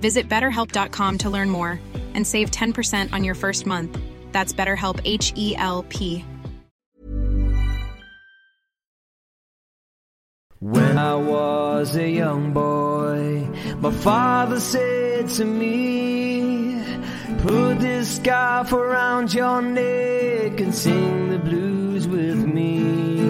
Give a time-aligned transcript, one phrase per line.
[0.00, 1.78] Visit betterhelp.com to learn more
[2.14, 3.96] and save 10% on your first month.
[4.32, 6.24] That's BetterHelp H E L P.
[10.60, 16.84] When I was a young boy, my father said to me,
[17.38, 23.20] Put this scarf around your neck and sing the blues with me.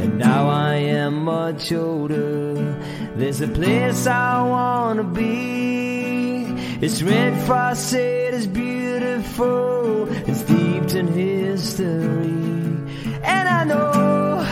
[0.00, 2.80] And now I am much older.
[3.16, 6.46] There's a place I wanna be.
[6.80, 12.34] It's red frosted, it's beautiful, it's steeped in history.
[13.22, 14.42] And I know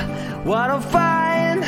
[0.45, 1.65] what I'll find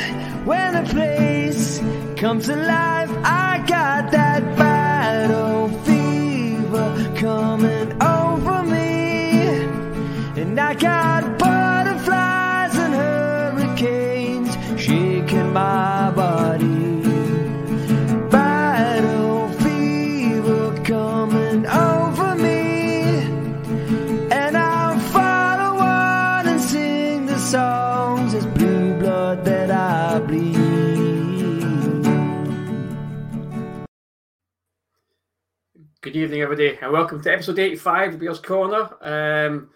[0.47, 1.81] when the place
[2.15, 3.11] comes alive.
[3.25, 9.67] I got that battle fever coming over me,
[10.41, 11.34] and I got
[36.25, 39.69] evening, everybody, and welcome to episode 85 of Bears Corner, um,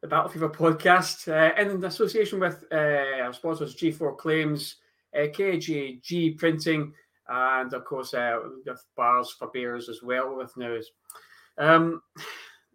[0.00, 4.76] the Battle Fever podcast, uh, in association with uh, our sponsors G4 Claims,
[5.16, 6.92] uh, KGG Printing,
[7.28, 8.38] and of course, uh,
[8.96, 10.92] bars for beers as well with news.
[11.58, 12.00] Um,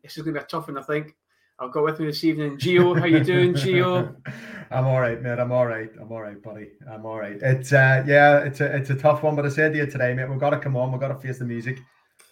[0.03, 1.15] this is going to be a tough one, I think.
[1.57, 2.93] I've got with me this evening Geo.
[2.95, 4.13] How you doing, Geo?
[4.71, 5.39] I'm all right, mate.
[5.39, 5.91] I'm all right.
[6.01, 6.71] I'm all right, buddy.
[6.91, 7.37] I'm all right.
[7.41, 10.13] It's uh, yeah, it's a it's a tough one, but I said to you today,
[10.13, 10.29] mate.
[10.29, 10.91] We've got to come on.
[10.91, 11.79] We've got to face the music.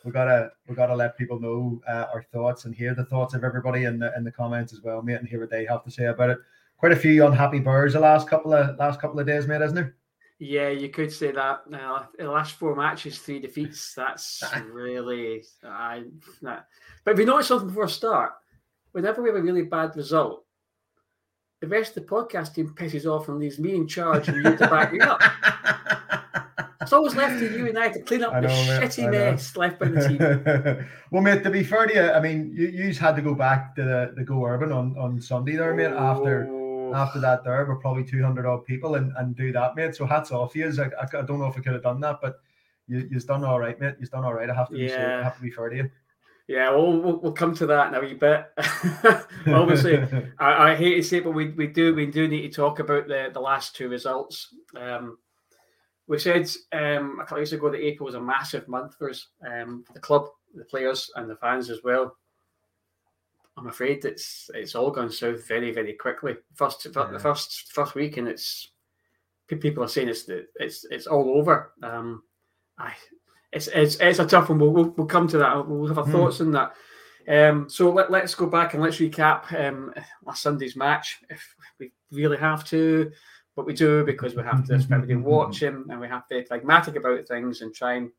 [0.05, 3.43] We gotta we gotta let people know uh, our thoughts and hear the thoughts of
[3.43, 5.91] everybody in the in the comments as well, mate, and hear what they have to
[5.91, 6.37] say about it.
[6.77, 9.75] Quite a few unhappy birds the last couple of last couple of days, mate, isn't
[9.75, 9.95] there?
[10.39, 11.69] Yeah, you could say that.
[11.69, 13.93] Now, the last four matches, three defeats.
[13.93, 16.03] That's really, I.
[16.41, 16.59] Nah.
[17.03, 18.31] But if you notice something before I start,
[18.93, 20.45] whenever we have a really bad result,
[21.59, 24.55] the rest of the podcast team pisses off and leaves me in charge and you
[24.55, 25.21] to back me up.
[26.81, 29.11] It's always left to you and I to clean up I the know, mate, shitty
[29.11, 30.87] mess left by the team.
[31.11, 33.75] well, mate, to be fair to you, I mean, you you had to go back
[33.75, 36.59] to the, the Go Urban on, on Sunday there, mate, after Oh,
[36.93, 39.95] after that there were probably 200 odd people and, and do that, mate.
[39.95, 40.73] So hats off to you.
[40.79, 42.39] I, I, I don't know if I could have done that, but
[42.87, 43.95] you, you've done all right, mate.
[43.99, 44.49] You've done all right.
[44.49, 45.19] I have to be say, Yeah.
[45.19, 45.91] I have to be fair to you.
[46.47, 48.51] Yeah, well, we'll, we'll come to that in a wee bit.
[49.47, 49.97] Obviously,
[50.39, 52.79] I, I hate to say it, but we, we do we do need to talk
[52.79, 54.55] about the, the last two results.
[54.75, 55.19] Um,
[56.09, 59.11] we said um, a couple of years ago that April was a massive month for
[59.11, 60.25] us, um, for the club,
[60.55, 62.17] the players, and the fans as well.
[63.55, 66.35] I'm afraid it's it's all gone south very very quickly.
[66.55, 67.05] First Yeah.
[67.11, 68.71] the first first week, and it's
[69.47, 71.73] people are saying it's it's it's all over.
[71.83, 72.23] Um,
[72.77, 72.93] I
[73.51, 74.59] it's it's it's a tough one.
[74.59, 75.67] We'll we'll, we'll come to that.
[75.67, 76.11] We'll have our Hmm.
[76.11, 76.73] thoughts on that.
[77.27, 79.93] Um, so let, let's go back and let's recap um,
[80.25, 83.11] last Sunday's match if we really have to,
[83.59, 86.43] but we do because we have to spend everybody watching and we have to be
[86.43, 88.09] pragmatic about things and try and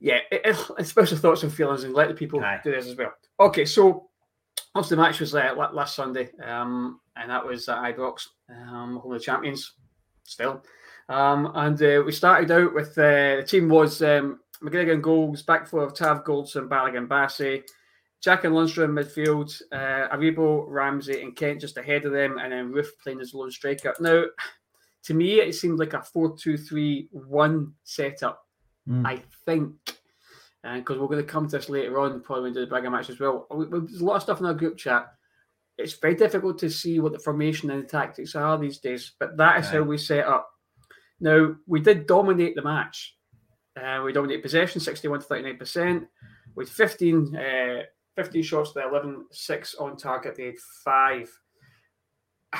[0.00, 2.58] yeah, express our thoughts and feelings and let the people Aye.
[2.64, 3.12] do this as well.
[3.38, 4.08] Okay, so
[4.74, 9.12] obviously the match was uh, last Sunday, um, and that was at Ibrox, um, home
[9.12, 9.74] of the champions,
[10.24, 10.64] still.
[11.10, 15.42] Um, and uh, we started out with uh, the team was um, McGregor in goals,
[15.42, 17.62] back four of Tav Goldson, Balogun, Bassey,
[18.22, 22.72] Jack and Lundstram midfield, uh, Aribo, Ramsey, and Kent just ahead of them, and then
[22.72, 23.94] Roofe playing as lone striker.
[24.00, 24.24] Now,
[25.04, 28.44] to me, it seemed like a 4 2 3 1 setup,
[28.88, 29.06] mm.
[29.06, 29.74] I think.
[30.62, 32.66] Because uh, we're going to come to this later on, probably when we do the
[32.66, 33.46] Braga match as well.
[33.50, 35.06] We, we, there's a lot of stuff in our group chat.
[35.78, 39.36] It's very difficult to see what the formation and the tactics are these days, but
[39.36, 40.50] that is how we set up.
[41.20, 43.16] Now, we did dominate the match.
[43.80, 46.06] Uh, we dominated possession, 61 to 39%,
[46.56, 47.82] with 15, uh,
[48.18, 50.34] 15 shots to 11, six on target.
[50.34, 51.30] They had five.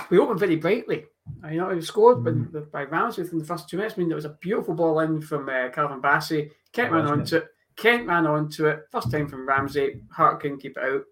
[0.08, 1.06] We opened very brightly.
[1.43, 2.70] I know we scored mm.
[2.70, 3.96] by, by Ramsey within the first two minutes.
[3.96, 6.50] I mean, there was a beautiful ball in from uh, Calvin Bassey.
[6.72, 7.49] Kent ran onto it.
[7.76, 8.82] Kent ran onto it.
[8.93, 10.00] First time from Ramsey.
[10.12, 11.02] Hart couldn't keep it out.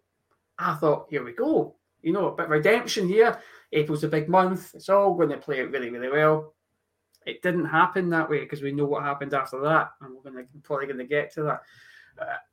[0.60, 1.74] I thought, here we go.
[2.02, 3.40] You know, a bit of redemption here.
[3.72, 4.76] April's a big month.
[4.76, 6.54] It's all going to play out really, really well.
[7.26, 10.36] It didn't happen that way because we know what happened after that, and we're going
[10.36, 11.62] to probably going to get to that.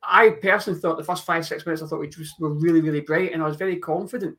[0.02, 3.00] I personally thought the first five six minutes I thought we just were really really
[3.00, 4.36] bright, and I was very confident.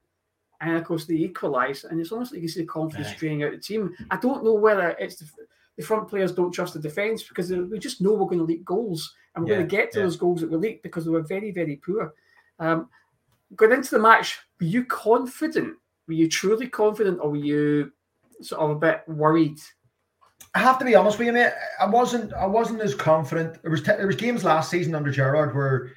[0.61, 3.51] And of course, they equalised, and it's almost like you see the confidence draining out
[3.51, 3.93] the team.
[4.09, 5.27] I don't know whether it's the,
[5.75, 8.63] the front players don't trust the defence because we just know we're going to leak
[8.63, 10.05] goals, and we're yeah, going to get to yeah.
[10.05, 12.13] those goals that we leak because we were very very poor.
[12.59, 12.89] Um,
[13.55, 15.75] going into the match, were you confident?
[16.07, 17.91] Were you truly confident, or were you
[18.41, 19.59] sort of a bit worried
[20.55, 21.51] I have to be honest with you, mate.
[21.81, 22.33] I wasn't.
[22.33, 23.61] I wasn't as confident.
[23.61, 25.91] There was t- there was games last season under Gerrard where,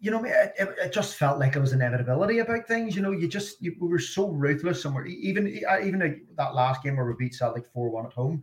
[0.00, 2.96] you know, it, it, just felt like it was inevitability about things.
[2.96, 4.84] You know, you just you, we were so ruthless.
[4.84, 5.46] And we're even
[5.84, 8.42] even that last game where we beat Celtic four one at home.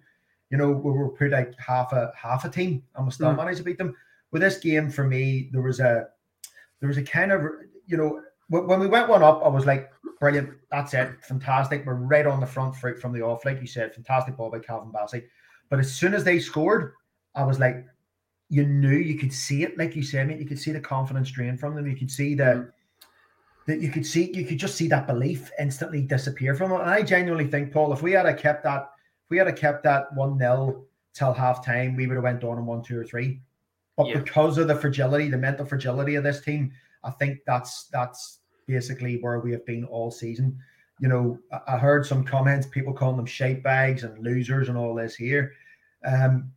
[0.49, 3.35] You know, we were put like half a half a team and we still mm.
[3.35, 3.93] managed to beat them.
[4.31, 6.07] With this game, for me, there was a
[6.79, 7.41] there was a kind of
[7.85, 10.49] you know when we went one up, I was like, brilliant.
[10.71, 11.23] That's it.
[11.23, 11.85] Fantastic.
[11.85, 13.45] We're right on the front foot from the off.
[13.45, 15.23] Like you said, fantastic ball by Calvin Bassey.
[15.69, 16.93] But as soon as they scored,
[17.35, 17.85] I was like,
[18.49, 20.39] you knew you could see it, like you said, mate.
[20.39, 21.87] You could see the confidence drain from them.
[21.87, 22.71] You could see the mm.
[23.65, 26.81] that you could see you could just see that belief instantly disappear from them.
[26.81, 28.91] And I genuinely think, Paul, if we had a kept that,
[29.23, 32.43] if we had a kept that one 0 till half time, we would have went
[32.43, 33.41] on in one, two, or three.
[33.97, 34.19] But yeah.
[34.19, 36.71] because of the fragility, the mental fragility of this team,
[37.03, 40.57] I think that's that's basically where we have been all season.
[40.99, 44.93] You know, I heard some comments, people calling them shape bags and losers and all
[44.93, 45.53] this here.
[46.05, 46.51] Um,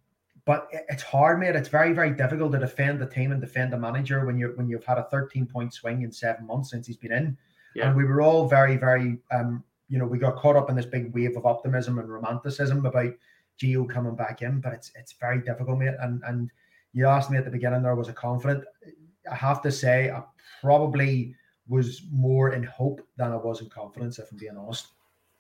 [0.44, 1.56] but it's hard, mate.
[1.56, 4.68] It's very, very difficult to defend the team and defend the manager when you're when
[4.68, 7.36] you've had a 13 point swing in seven months since he's been in.
[7.74, 7.88] Yeah.
[7.88, 10.86] And we were all very, very um, you know, we got caught up in this
[10.86, 13.12] big wave of optimism and romanticism about
[13.60, 15.94] Gio coming back in, but it's it's very difficult, mate.
[16.00, 16.50] And and
[16.92, 18.64] you asked me at the beginning there was a confident.
[19.30, 20.22] I have to say, I
[20.62, 21.34] probably
[21.68, 24.88] was more in hope than I was in confidence, if I'm being honest.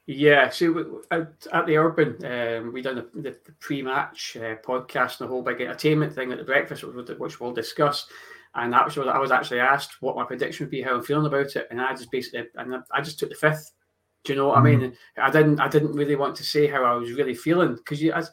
[0.06, 5.20] Yeah, so at, at the Urban, um, we done the, the, the pre-match uh, podcast
[5.20, 6.84] and the whole big entertainment thing at the breakfast,
[7.18, 8.06] which we'll discuss.
[8.54, 11.02] And that was what I was actually asked what my prediction would be, how I'm
[11.02, 13.72] feeling about it, and I just basically, and I just took the fifth.
[14.24, 14.60] Do you know what mm.
[14.60, 14.80] I mean?
[14.80, 15.20] Mm-hmm.
[15.20, 18.12] I didn't, I didn't really want to say how I was really feeling because you,
[18.12, 18.30] as,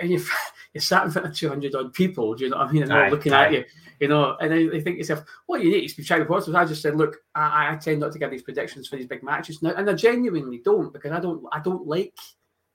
[0.00, 0.24] and you,
[0.74, 2.34] you sat in front of 200 odd people.
[2.34, 2.82] Do you know what I mean?
[2.82, 3.46] And they're looking aye.
[3.46, 3.64] at you
[4.00, 6.56] you know, and they think yourself, what you need is to be trying to.
[6.56, 9.22] I just said, look, I, I, tend not to give these predictions for these big
[9.22, 12.14] matches now, and I genuinely don't because I don't, I don't like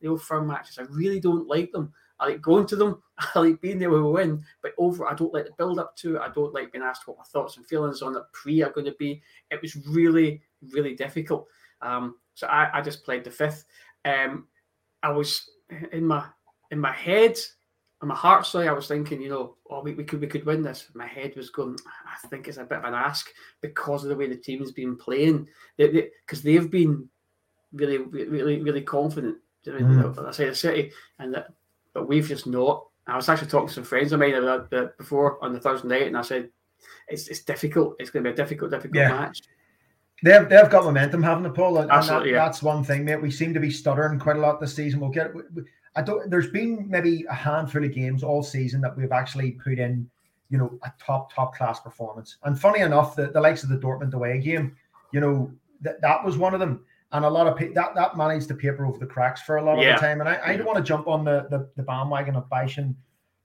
[0.01, 0.77] the old firm matches.
[0.77, 1.91] I really don't like them.
[2.19, 3.01] I like going to them.
[3.35, 5.95] I like being there when we win, but over, I don't like the build up
[5.97, 6.21] to it.
[6.21, 8.85] I don't like being asked what my thoughts and feelings on it pre are going
[8.85, 9.21] to be.
[9.49, 10.43] It was really,
[10.73, 11.47] really difficult.
[11.81, 13.65] Um, so I, I just played the fifth.
[14.05, 14.47] Um,
[15.01, 15.49] I was
[15.91, 16.25] in my
[16.69, 17.37] in my head
[18.01, 20.45] on my heart side, I was thinking, you know, oh, we, we could we could
[20.45, 20.89] win this.
[20.93, 21.77] My head was going.
[22.05, 23.29] I think it's a bit of an ask
[23.61, 25.47] because of the way the team's been playing.
[25.77, 27.07] Because they, have been
[27.73, 29.37] really, really, really confident.
[29.65, 30.27] Mm.
[30.27, 31.47] I say the city, and that,
[31.93, 32.85] but we've just not.
[33.07, 35.87] I was actually talking to some friends of mine about that before on the Thursday
[35.87, 36.49] night, and I said,
[37.07, 37.95] it's it's difficult.
[37.99, 39.09] It's going to be a difficult, difficult yeah.
[39.09, 39.41] match.
[40.23, 41.77] They've, they've got momentum, haven't they, Paul?
[41.79, 42.33] And, that, yeah.
[42.33, 43.21] that's one thing, mate.
[43.21, 44.99] We seem to be stuttering quite a lot this season.
[44.99, 45.33] We'll get.
[45.33, 45.63] We,
[45.95, 46.29] I don't.
[46.29, 50.09] There's been maybe a handful of games all season that we've actually put in,
[50.49, 52.37] you know, a top top class performance.
[52.43, 54.75] And funny enough, the, the likes of the Dortmund away game,
[55.11, 56.83] you know, that that was one of them.
[57.11, 59.79] And a lot of that that managed to paper over the cracks for a lot
[59.79, 59.93] yeah.
[59.93, 60.19] of the time.
[60.19, 62.93] And I, I don't want to jump on the, the, the bandwagon of bashing,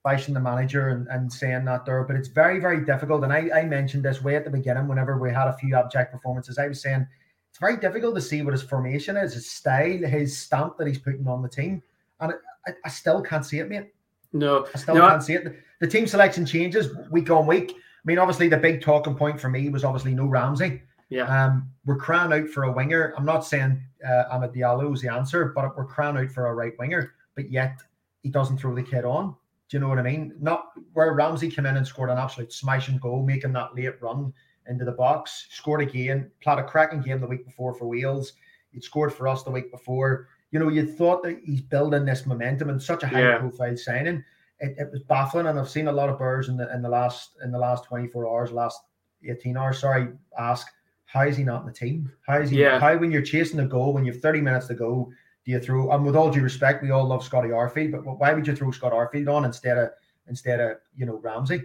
[0.02, 3.22] bashing the manager and, and saying that there, but it's very very difficult.
[3.22, 6.10] And I, I mentioned this way at the beginning whenever we had a few abject
[6.10, 6.58] performances.
[6.58, 7.06] I was saying
[7.50, 10.98] it's very difficult to see what his formation is, his style, his stamp that he's
[10.98, 11.80] putting on the team
[12.20, 12.34] and
[12.66, 13.88] I, I still can't see it, mate.
[14.32, 15.24] No, I still no, can't I...
[15.24, 15.44] see it.
[15.44, 17.72] The, the, team selection changes week on week.
[17.72, 20.82] I mean, obviously, the big talking point for me was obviously no Ramsey.
[21.08, 21.24] Yeah.
[21.24, 23.12] Um, we're crying out for a winger.
[23.16, 26.54] I'm not saying uh, Amad Diallo is the answer, but we're crying out for a
[26.54, 27.14] right winger.
[27.34, 27.80] But yet
[28.22, 29.34] he doesn't throw the kid on.
[29.68, 30.34] Do you know what I mean?
[30.40, 34.32] Not where Ramsey came in and scored an absolute smashing goal, making that late run
[34.66, 38.32] into the box, scored again, played a cracking game the week before for Wales.
[38.72, 40.28] He'd scored for us the week before.
[40.50, 43.38] You know, you thought that he's building this momentum and such a high Yeah.
[43.38, 44.24] profile signing.
[44.58, 46.88] It, it was baffling, and I've seen a lot of birds in the in the
[46.88, 48.80] last in the last 24 hours, last
[49.26, 50.66] 18 hours, sorry, ask
[51.06, 52.12] how is he not in the team?
[52.26, 52.78] How is he Yeah.
[52.78, 55.10] how when you're chasing a goal, when you have 30 minutes to go,
[55.44, 58.34] do you throw and with all due respect, we all love Scotty Arfield, but why
[58.34, 59.90] would you throw Scott Arfield on instead of
[60.28, 61.64] instead of you know Ramsey?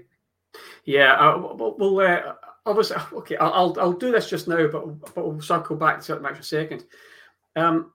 [0.86, 2.34] Yeah, uh, we'll, we'll uh,
[2.66, 3.36] obviously okay.
[3.38, 6.26] I'll, I'll I'll do this just now, but but we'll circle back to it in
[6.26, 6.86] a second.
[7.58, 7.92] Um,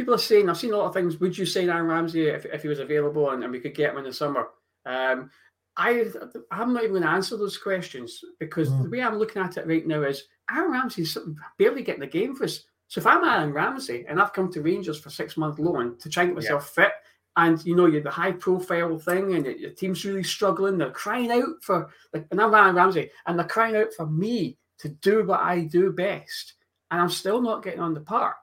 [0.00, 1.20] people are saying I've seen a lot of things.
[1.20, 3.90] Would you sign Aaron Ramsey if, if he was available and, and we could get
[3.90, 4.48] him in the summer?
[4.86, 5.30] Um,
[5.76, 6.06] I
[6.50, 8.84] I'm not even going to answer those questions because Mm.
[8.84, 11.18] the way I'm looking at it right now is Aaron Ramsey's
[11.58, 12.64] barely getting the game for us.
[12.88, 16.08] So if I'm Aaron Ramsey and I've come to Rangers for six month loan to
[16.08, 16.92] try and get myself fit,
[17.36, 20.90] and you know you're the high profile thing, and your, your team's really struggling, they're
[20.90, 24.88] crying out for like, and I'm Aaron Ramsey, and they're crying out for me to
[24.88, 26.54] do what I do best,
[26.90, 28.36] and I'm still not getting on the park.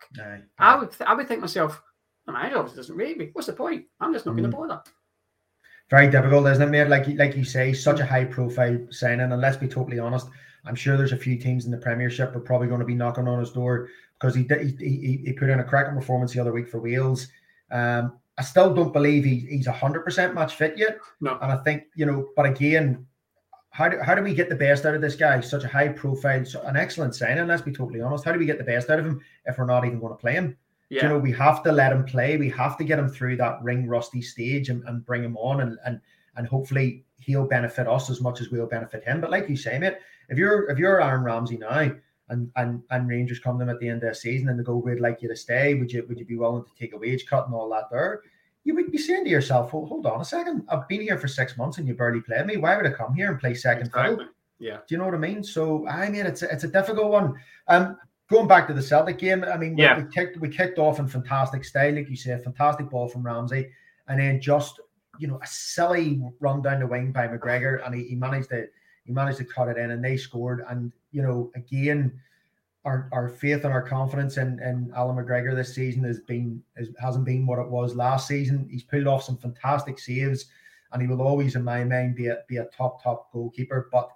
[0.59, 1.81] I would th- I would think myself,
[2.25, 3.29] the manager obviously doesn't rate me.
[3.33, 3.85] What's the point?
[3.99, 4.51] I'm just not going Mm.
[4.51, 4.81] to bother.
[5.89, 6.89] very difficult, isn't it, mate?
[6.89, 10.27] Like you- like you say, such a high profile signing, and let's be totally honest.
[10.65, 13.25] I'm sure there's a few teams in the Premiership are probably going to be knocking
[13.27, 13.87] on his door
[14.19, 16.81] because he did, he, he, he put in a cracking performance the other week for
[16.81, 17.27] Wales.
[17.71, 21.37] Um, I still don't believe he, he's hundred percent match fit yet, No.
[21.41, 22.27] and I think you know.
[22.35, 23.07] But again,
[23.77, 25.39] how do how do we get the best out of this guy?
[25.39, 27.45] Such a high profile, so an excellent signing.
[27.45, 28.25] Let's be totally honest.
[28.25, 30.17] How do we get the best out of him if we're not even going to
[30.17, 30.57] play him?
[30.89, 31.03] Yeah.
[31.03, 32.37] you know, we have to let him play.
[32.37, 35.61] We have to get him through that ring rusty stage and, and bring him on
[35.61, 36.01] and and
[36.37, 39.21] and hopefully he'll benefit us as much as we'll benefit him.
[39.21, 39.97] But like you say, mate,
[40.29, 41.91] if you're if you're Aaron Ramsey now
[42.29, 44.63] and and and Rangers come to them at the end of the season and they
[44.63, 46.97] go, We'd like you to stay, would you would you be willing to take a
[46.97, 48.23] wage cut and all that there?
[48.67, 50.63] You would be saying to yourself, well, hold on a second.
[50.67, 52.57] I've been here for six months and you barely played me.
[52.57, 54.17] Why would I come here and play second fiddle?
[54.59, 54.77] Yeah.
[54.85, 55.41] Do you know what I mean?
[55.43, 57.35] So I mean, it's a, it's a difficult one.
[57.69, 57.97] Um,
[58.29, 59.97] going back to the Celtic game, I mean, we- Yeah.
[59.99, 63.69] we, kicked we kicked off in fantastic style, like you said, fantastic ball from Ramsey,
[64.09, 64.81] and then just
[65.19, 68.67] you know a silly run down the wing by McGregor, and he, he managed to
[69.05, 70.65] he managed to cut it in, and they scored.
[70.69, 72.19] And you know, again,
[72.87, 76.89] our, our faith and our confidence in, in Allan McGregor this season has been is,
[76.99, 78.65] hasn't been what it was last season.
[78.71, 80.45] He's pulled off some fantastic saves,
[80.93, 83.89] and he will always, in my mind, be a be a top top goalkeeper.
[83.91, 84.09] But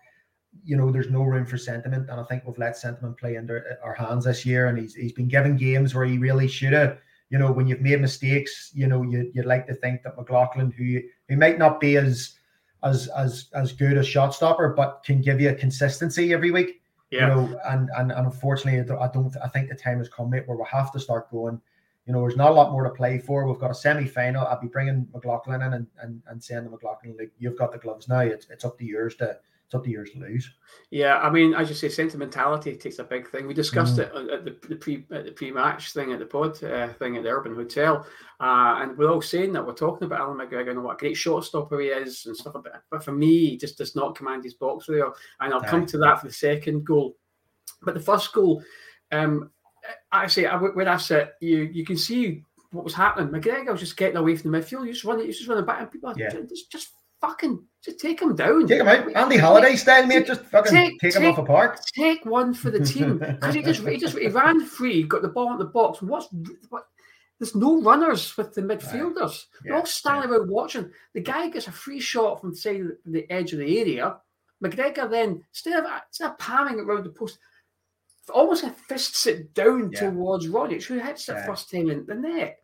[0.64, 3.58] you know, there's no room for sentiment, and I think we've let sentiment play into
[3.58, 4.68] uh, our hands this year.
[4.68, 6.98] And he's he's been given games where he really should have.
[7.30, 10.72] You know, when you've made mistakes, you know, you, you'd like to think that McLaughlin,
[10.72, 12.36] who who might not be as
[12.84, 16.81] as as as good a shot stopper, but can give you a consistency every week.
[17.12, 17.22] Yeah.
[17.22, 19.36] You know, and and, and unfortunately, I don't- I don't.
[19.44, 21.62] I think the time has come, mate, where we have to start going.
[22.06, 23.46] You know, there's not a lot more to play for.
[23.46, 24.48] We've got a semi-final.
[24.48, 27.78] I'll be bringing McLaughlin in and, and, and saying to McLaughlin, like, you've got the
[27.78, 28.22] gloves now.
[28.22, 29.38] It's, it's up to yours to
[29.72, 30.52] it's up to yours to lose.
[30.90, 33.48] Yeah, I mean, as you say, sentimentality takes a big thing.
[33.48, 34.00] We discussed Mm.
[34.00, 37.24] it at the, the pre at the pre-match thing at the pod uh, thing at
[37.24, 38.06] the Urban Hotel,
[38.42, 41.16] uh, and we're all saying that we're talking about Allan McGregor and what a great
[41.16, 42.54] shot stopper he is and stuff.
[42.62, 45.10] But, but for me, he just does not command his box really.
[45.40, 47.16] And I'll come to that for the second goal.
[47.82, 48.62] But the first goal,
[49.14, 49.52] um,
[50.12, 53.30] actually, I, where I sit, you you can see what was happening.
[53.34, 54.84] McGregor was just getting away from the midfield.
[54.84, 56.30] He was running, was just running back, and people are Yeah.
[56.50, 56.90] just, just
[57.22, 58.68] fucking just take him down.
[58.68, 60.28] Take him out, Andy Halliday style, mate.
[60.28, 61.80] Just fucking Take- take, him take- off a park.
[61.96, 65.28] take one for the team because he just he just he ran free, got the
[65.30, 66.02] ball in the box.
[66.02, 66.28] What's
[66.70, 66.88] what?
[67.40, 69.46] There's no runners with the midfielders.
[69.64, 70.92] They're Yeah, all standing around watching.
[71.14, 72.58] The guy gets a free shot from of
[73.08, 74.18] the edge of the area.
[74.64, 77.40] McGregor then instead of instead of palming it around the post,
[78.32, 80.02] almost fists it down Yeah.
[80.12, 81.46] towards Rogic, who hits it Yeah.
[81.48, 82.60] first time in the net.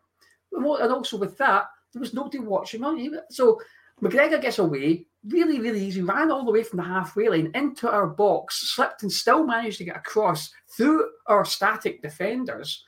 [0.52, 3.16] And and also with that, there was nobody watching on him.
[3.30, 3.60] So
[4.02, 7.90] McGregor gets away really, really easy, ran all the way from the halfway line into
[7.90, 12.84] our box, slipped and still managed to get across through our static defenders.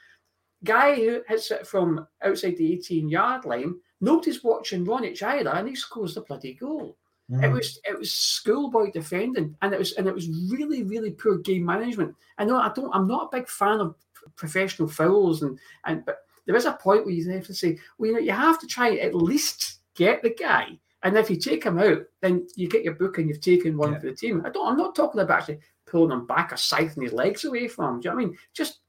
[0.63, 5.69] Guy who hits it from outside the 18 yard line, nobody's watching Rogic either, and
[5.69, 6.97] he scores the bloody goal.
[7.29, 7.53] It Mm.
[7.53, 11.65] was it was schoolboy defending, and it was and it was really really poor game
[11.65, 12.15] management.
[12.39, 13.95] I know I don't I'm not a big fan of
[14.35, 18.09] professional fouls and and but there is a point where you have to say, well,
[18.09, 21.65] you know, you have to try at least get the guy, and if you take
[21.65, 23.99] him out, then you get your book and you've taken one Yeah.
[24.01, 24.43] for the team.
[24.45, 27.69] I don't I'm not talking about actually pulling him back or scything his legs away
[27.69, 28.01] from him.
[28.01, 28.39] Do you know what I mean?
[28.55, 28.81] Just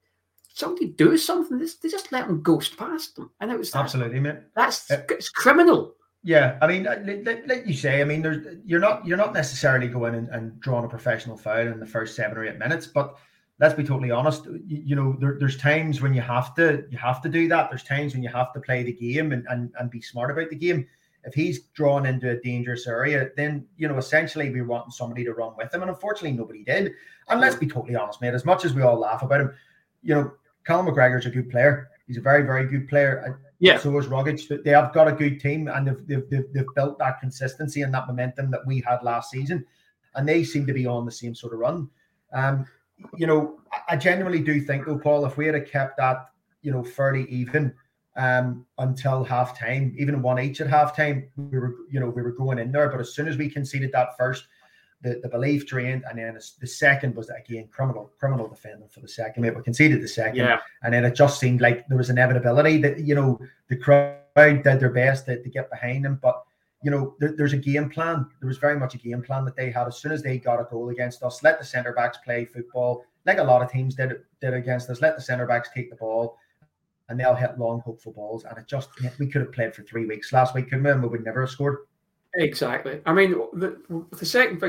[0.53, 1.57] somebody do something.
[1.57, 4.39] They just, let him ghost past them, and it was Absolutely, mate.
[4.55, 5.95] that's Uh, it's criminal.
[6.23, 7.01] Yeah, I mean, uh,
[7.47, 10.85] like you say, I mean, there's you're not you're not necessarily going and, and drawing
[10.85, 13.17] a professional foul in the first seven or eight minutes, but
[13.59, 14.45] let's be totally honest.
[14.45, 17.71] You, you know, there, there's times when you have to you have to do that.
[17.71, 20.51] There's times when you have to play the game and, and and be smart about
[20.51, 20.85] the game.
[21.23, 25.33] If he's drawn into a dangerous area, then you know essentially we want somebody to
[25.33, 26.93] run with him, and unfortunately nobody did.
[27.29, 28.33] And let's be totally honest, mate.
[28.33, 29.53] As much as we all laugh about him,
[30.01, 30.31] you know,
[30.65, 31.89] Callum McGregor's a good player.
[32.07, 33.39] He's a very, very good player.
[33.59, 33.77] Yeah.
[33.77, 34.63] So is Rogic.
[34.63, 37.93] They have got a good team, and they've, they've, they've, they've built that consistency and
[37.93, 39.65] that momentum that we had last season,
[40.15, 41.89] and they seem to be on the same sort of run.
[42.33, 42.65] Um,
[43.15, 46.29] you know, I genuinely do think though, Paul, if we had kept that,
[46.61, 47.73] you know, fairly even
[48.15, 52.21] um, until half time, even one each at half time, we were, you know, we
[52.21, 52.89] were going in there.
[52.89, 54.45] But as soon as we conceded that first,
[55.01, 59.07] the, the belief drained, and then the second was again criminal criminal defending for the
[59.07, 59.43] second.
[59.43, 60.59] We conceded the second, yeah.
[60.83, 64.63] and then it just seemed like there was inevitability that you know the crowd did
[64.63, 66.43] their best to, to get behind them, but
[66.83, 68.27] you know there, there's a game plan.
[68.41, 70.59] There was very much a game plan that they had as soon as they got
[70.59, 71.41] a goal against us.
[71.41, 75.01] Let the centre backs play football like a lot of teams did did against us.
[75.01, 76.37] Let the centre backs take the ball.
[77.11, 78.45] And they'll hit long, hopeful balls.
[78.45, 78.87] And it just,
[79.19, 80.91] we could have played for three weeks last week, couldn't we?
[80.91, 81.79] And we would never have scored.
[82.35, 83.01] Exactly.
[83.05, 83.77] I mean, the,
[84.17, 84.61] the second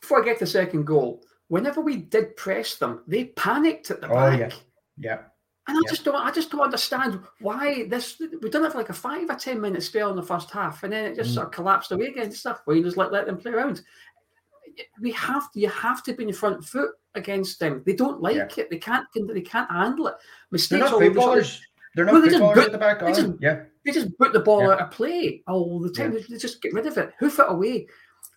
[0.00, 4.08] before I get the second goal, whenever we did press them, they panicked at the
[4.08, 4.40] oh, back.
[4.40, 4.54] Yeah.
[4.96, 5.18] yeah.
[5.68, 5.90] And I yeah.
[5.90, 8.18] just don't, I just don't understand why this.
[8.18, 10.82] We've done it for like a five or ten minute spell in the first half,
[10.82, 11.34] and then it just mm.
[11.34, 12.62] sort of collapsed away against stuff.
[12.64, 13.82] Where you just let let them play around.
[15.00, 17.82] We have to, you have to be in front foot against them.
[17.86, 18.48] They don't like Yeah.
[18.56, 18.70] it.
[18.70, 20.14] They can't, they can't handle it.
[20.20, 21.60] They're Mistakes not all the footballers.
[21.94, 23.62] They're not Well, they just footballers put- at the back, they just- Yeah.
[23.84, 24.70] They just put the ball Yeah.
[24.74, 26.12] out of play all the time.
[26.14, 27.88] They just get rid of it, hoof it away.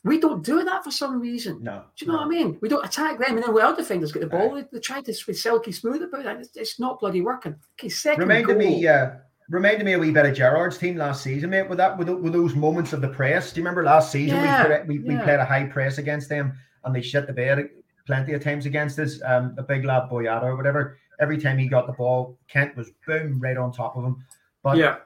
[0.03, 1.63] We don't do that for some reason.
[1.63, 1.83] No.
[1.95, 2.27] Do you know no.
[2.27, 2.57] what I mean?
[2.61, 4.55] We don't attack them, and then our defenders get the ball.
[4.55, 4.61] Aye.
[4.61, 6.37] They, they try to be silky smooth about it.
[6.41, 7.55] It's, it's not bloody working.
[7.79, 8.57] Okay, second Reminded goal.
[8.57, 9.09] me, uh,
[9.49, 11.69] reminded me a wee bit of Gerrard's team last season, mate.
[11.69, 13.51] With that, with, with those moments of the press.
[13.51, 16.29] Do you remember last season Yeah, we, put, we we played a high press against
[16.29, 17.69] them and they shit the bed
[18.05, 19.19] plenty of times against us.
[19.25, 20.97] Um, the big lad Boyata or whatever.
[21.19, 24.23] Every time he got the ball, Kent was boom right on top of him.
[24.63, 24.97] But yeah,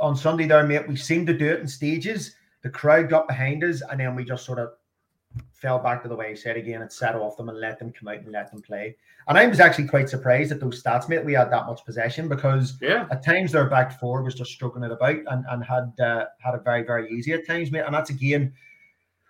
[0.00, 2.36] on Sunday there, mate, we seemed to do it in stages.
[2.62, 4.70] The crowd got behind us, and then we just sort of
[5.56, 8.08] fell back to the way said again and set off them and let them come
[8.08, 8.94] out and let them play.
[9.26, 11.24] And I was actually quite surprised at those stats, mate.
[11.24, 14.84] We had that much possession because yeah, at times their back four was just struggling
[14.84, 17.84] it about and, and had uh, had it very, very easy at times, mate.
[17.86, 18.52] And that's again,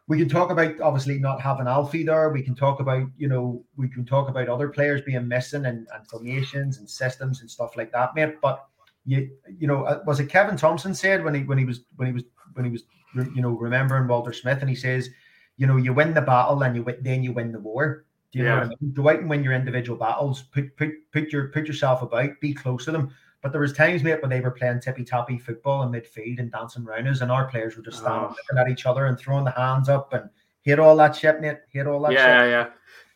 [0.09, 2.31] we can talk about obviously not having Alfie there.
[2.31, 5.87] We can talk about, you know, we can talk about other players being missing and,
[5.95, 8.37] and formations and systems and stuff like that, mate.
[8.43, 8.67] But
[9.05, 12.07] you, you know, uh, was it Kevin Thomson said when he when he was when
[12.09, 12.25] he was
[12.55, 12.83] when he was
[13.15, 15.09] you know remembering Walter Smith and he says,
[15.57, 18.05] you know, you win the battle and you win, then you win the war.
[18.33, 18.93] Do you know what I mean?
[18.93, 20.43] Go out and win your individual battles.
[20.43, 22.39] Put put put your put yourself about.
[22.41, 23.11] Be close to them.
[23.43, 26.51] But there was times, mate, when they were playing tippy tappy football in midfield and
[26.51, 28.29] dancing around us, and our players were just standing Oh.
[28.31, 30.29] looking at each other and throwing the hands up and
[30.63, 31.59] hit all that shit, mate.
[31.69, 32.51] Hit all that yeah, shit.
[32.51, 32.67] yeah.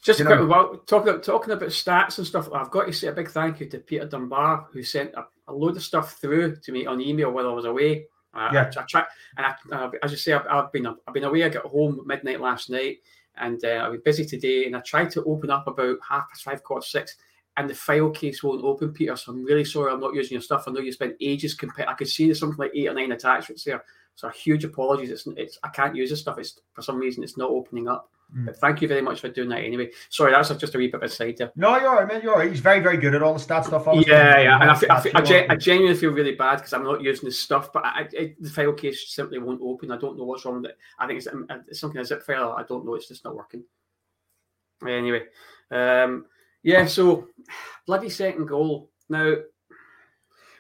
[0.02, 2.48] Just quick, well, talking about talking about stats and stuff.
[2.54, 5.52] I've got to say a big thank you to Peter Dunbar who sent a, a
[5.52, 8.06] load of stuff through to me on email while I was away.
[8.32, 8.70] I, Yeah.
[8.76, 9.04] I, I try,
[9.36, 11.44] and I, uh, as you say, I've, I've been I've been away.
[11.44, 12.98] I got home at midnight last night,
[13.36, 14.66] and uh, I was busy today.
[14.66, 17.16] And I tried to open up about half past five, quarter six,
[17.56, 19.16] and the file case won't open, Peter.
[19.16, 20.64] So I'm really sorry I'm not using your stuff.
[20.66, 21.56] I know you spent ages.
[21.86, 23.84] I could see there's something like eight or nine attachments there.
[24.14, 25.10] So huge apologies.
[25.10, 26.38] It's, it's I can't use this stuff.
[26.38, 28.10] It's for some reason it's not opening up.
[28.36, 28.46] Mm.
[28.46, 29.90] But thank you very much for doing that anyway.
[30.08, 31.52] Sorry, that's just a wee bit of a side there.
[31.56, 32.22] No, you're right, man.
[32.22, 32.50] You're right.
[32.50, 33.88] He's very, very good at all the stat stuff.
[33.88, 34.12] obviously.
[34.12, 36.72] Yeah, yeah, and I, feel, I, feel, I, gen- I genuinely feel really bad because
[36.72, 39.90] I'm not using this stuff, but I, the file case simply won't open.
[39.90, 40.78] I don't know what's wrong with it.
[40.98, 42.54] I think it's, um, it's something a zip file.
[42.56, 42.94] I don't know.
[42.94, 43.64] It's just not working.
[44.86, 45.24] Anyway,
[45.70, 46.26] um,
[46.62, 46.86] yeah.
[46.86, 47.28] So
[47.86, 48.90] bloody second goal.
[49.08, 49.34] Now,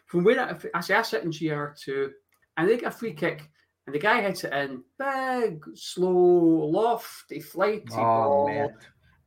[0.06, 2.10] from where I, I say I sit in GR two,
[2.56, 3.48] and they get a free kick,
[3.86, 8.46] and the guy hits it in big, slow, lofty, flighty Oh, ball.
[8.48, 8.74] man.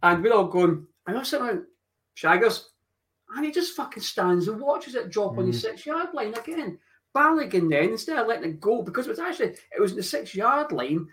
[0.04, 1.66] And we're all going, and I know something,
[2.16, 2.66] Shaggers.
[3.36, 5.56] And he just fucking stands and watches it drop on the Mm.
[5.62, 6.80] six yard line again.
[7.16, 10.04] Balogun then, instead of letting it go, because it was actually, it was in the
[10.04, 11.08] six yard line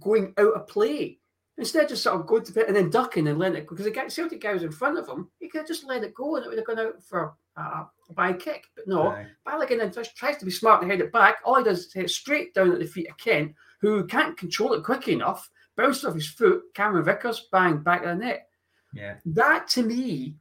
[0.00, 1.18] going out of play.
[1.58, 3.74] Instead, of just sort of going to bit and then ducking and letting it go.
[3.74, 6.02] Because the guy, Celtic guy was in front of him, he could have just let
[6.02, 8.64] it go and it would have gone out for uh, a by kick.
[8.76, 9.26] But no, Aye.
[9.46, 11.36] Balogun then just tries to be smart and head it back.
[11.44, 14.74] All he does is head straight down at the feet of Kent, who can't control
[14.74, 18.48] it quick enough, bounces off his foot, Cameron Vickers, bang, back of the net.
[18.94, 19.16] Yeah.
[19.26, 20.36] That to me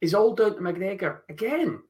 [0.00, 1.20] is all down to McGregor.
[1.28, 1.80] Again,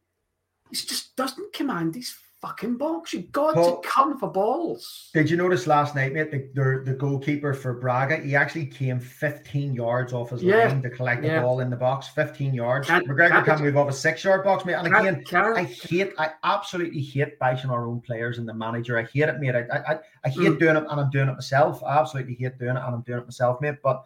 [0.70, 3.12] he just doesn't command his fucking box.
[3.12, 5.10] You've got to come for balls.
[5.14, 8.98] Did you notice last night, mate, the, the, the goalkeeper for Braga, he actually came
[8.98, 11.42] 15 yards off his Yeah, line to collect the yeah.
[11.42, 12.08] ball in the box.
[12.08, 12.88] 15 yards.
[12.88, 14.74] Can't- McGregor can't- can't move off a six yard box, mate.
[14.74, 18.98] And again, can't- I hate, I absolutely hate bashing our own players and the manager.
[18.98, 19.54] I hate it, mate.
[19.54, 19.60] I,
[19.92, 20.58] I, I hate Mm.
[20.58, 21.82] doing it and I'm doing it myself.
[21.84, 23.76] I absolutely hate doing it and I'm doing it myself, mate.
[23.84, 24.04] But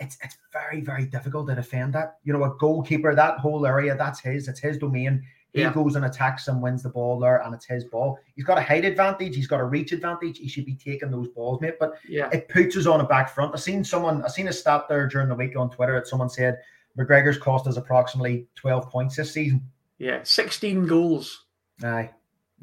[0.00, 2.16] it's it's very, very difficult to defend that.
[2.24, 5.22] You know, a goalkeeper, that whole area, that's his, it's his domain.
[5.54, 5.72] He Yeah.
[5.72, 8.18] goes and attacks and wins the ball there, and it's his ball.
[8.34, 9.36] He's got a height advantage.
[9.36, 10.36] He's got a reach advantage.
[10.38, 11.76] He should be taking those balls, mate.
[11.78, 12.28] But Yeah.
[12.32, 13.54] it puts us on a back front.
[13.54, 16.28] I seen someone, I seen a stat there during the week on Twitter that someone
[16.28, 16.58] said
[16.98, 19.62] McGregor's cost us approximately 12 points this season.
[19.98, 20.20] Yeah.
[20.24, 21.46] 16 goals.
[21.84, 22.10] Aye.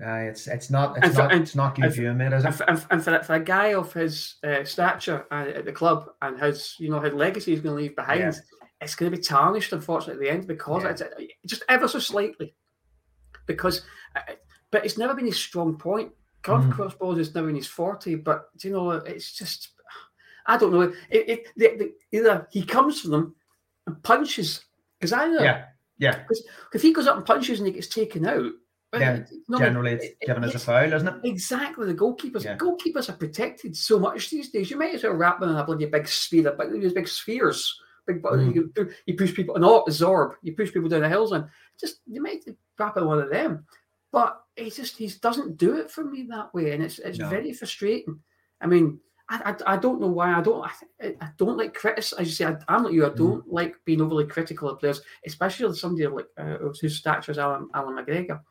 [0.06, 2.34] Aye, it's it's not And it's for- not and- it's not good for him, mate,
[2.34, 2.58] is And it?
[2.58, 5.72] for, and, and for, that- for a guy of his uh, stature uh, at the
[5.72, 8.32] club and his, you know, his legacy he's going to leave behind, Yeah.
[8.82, 10.90] it's going to be tarnished, unfortunately, at the end because Yeah.
[10.92, 11.04] it's
[11.46, 12.54] just ever so slightly.
[13.46, 13.82] Because,
[14.16, 14.34] uh,
[14.72, 16.12] but it's never been his strong point.
[16.44, 16.72] Curve Mm.
[16.72, 19.70] crossbows has never been his forte, but you know, it's just,
[20.48, 20.82] I don't know.
[21.10, 23.36] It, it, the, the, either he comes for them
[23.88, 24.66] and punches,
[25.00, 25.66] because either Yeah,
[26.00, 26.24] yeah.
[26.74, 28.52] if he goes up and punches and he gets taken out,
[28.94, 29.24] Yeah,
[29.58, 31.16] Generally, it's given as a foul, isn't it?
[31.24, 32.44] Exactly, the goalkeepers.
[32.44, 32.58] Yeah.
[32.58, 34.70] Goalkeepers are protected so much these days.
[34.72, 37.80] You might as well wrap them in a bloody big sphere, but these big spheres,
[38.14, 38.24] big.
[38.24, 38.56] Mm.
[38.56, 40.36] You, can- you push people, and not Zorb.
[40.42, 41.46] You push people down the hills, and
[41.80, 42.44] just you might
[42.78, 43.66] wrap in one of them.
[44.12, 47.30] But he just he doesn't do it for me that way, and it's it's No.
[47.30, 48.20] very frustrating.
[48.60, 50.66] I mean, I, I, I don't know why I don't
[51.02, 52.12] I, I don't like critics.
[52.14, 53.06] As you say, I, I'm like you.
[53.06, 53.18] I Mm.
[53.18, 57.70] don't like being overly critical of players, especially somebody like uh, whose stature is Alan,
[57.74, 58.42] Allan McGregor.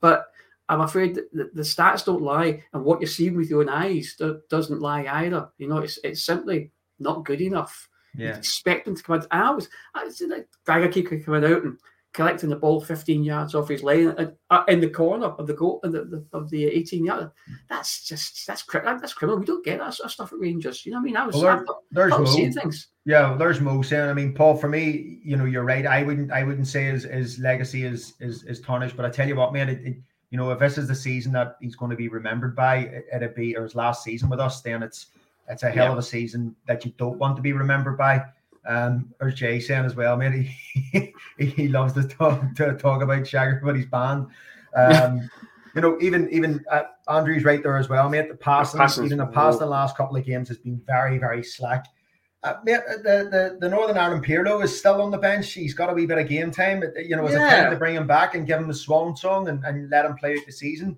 [0.00, 0.26] But
[0.70, 3.68] I'm afraid that the, the stats don't lie, and what you see with your own
[3.68, 5.50] eyes do, doesn't lie either.
[5.58, 7.88] You know, it's it's simply not good enough.
[8.16, 8.36] Yeah.
[8.36, 9.26] expect him to come out.
[9.30, 11.78] I was, I like, Braga keep coming out and
[12.12, 15.54] collecting the ball 15 yards off his line uh, uh, in the corner of the
[15.54, 17.30] goal of the, the, of the 18 yard.
[17.68, 19.38] That's just that's that's criminal.
[19.38, 20.84] We don't get that sort of stuff at Rangers.
[20.84, 21.16] You know what I mean?
[21.16, 22.88] I was, Well, there- thought- there's I was seeing things.
[23.06, 24.10] Yeah, well, there's Mo saying.
[24.10, 25.86] I mean, Paul, for me, you know, you're right.
[25.86, 28.96] I wouldn't, I wouldn't say his, his legacy is is is tarnished.
[28.96, 29.96] But I tell you what, man, it, it,
[30.30, 33.06] you know, if this is the season that he's going to be remembered by, it,
[33.14, 35.06] it'd be or his last season with us, then it's
[35.50, 35.92] it's a hell Yeah.
[35.92, 38.24] of a season that you don't want to be remembered by.
[38.66, 40.48] Um, there's Jay saying as well, man.
[40.92, 44.26] He he loves to talk to talk about Shagger, but he's banned.
[44.76, 45.30] Um,
[45.74, 48.28] you know, even even uh, Andrew's right there as well, mate.
[48.28, 49.58] The passing, passing's even the low.
[49.58, 51.86] the last couple of games has been very very slack.
[52.42, 55.52] Uh, mate, the, the the Northern Ireland Pirlo is still on the bench.
[55.52, 56.82] He's got a wee bit of game time.
[56.96, 57.62] You know, is it Yeah.
[57.62, 60.16] time to bring him back and give him the swan song and, and let him
[60.16, 60.96] play out the season?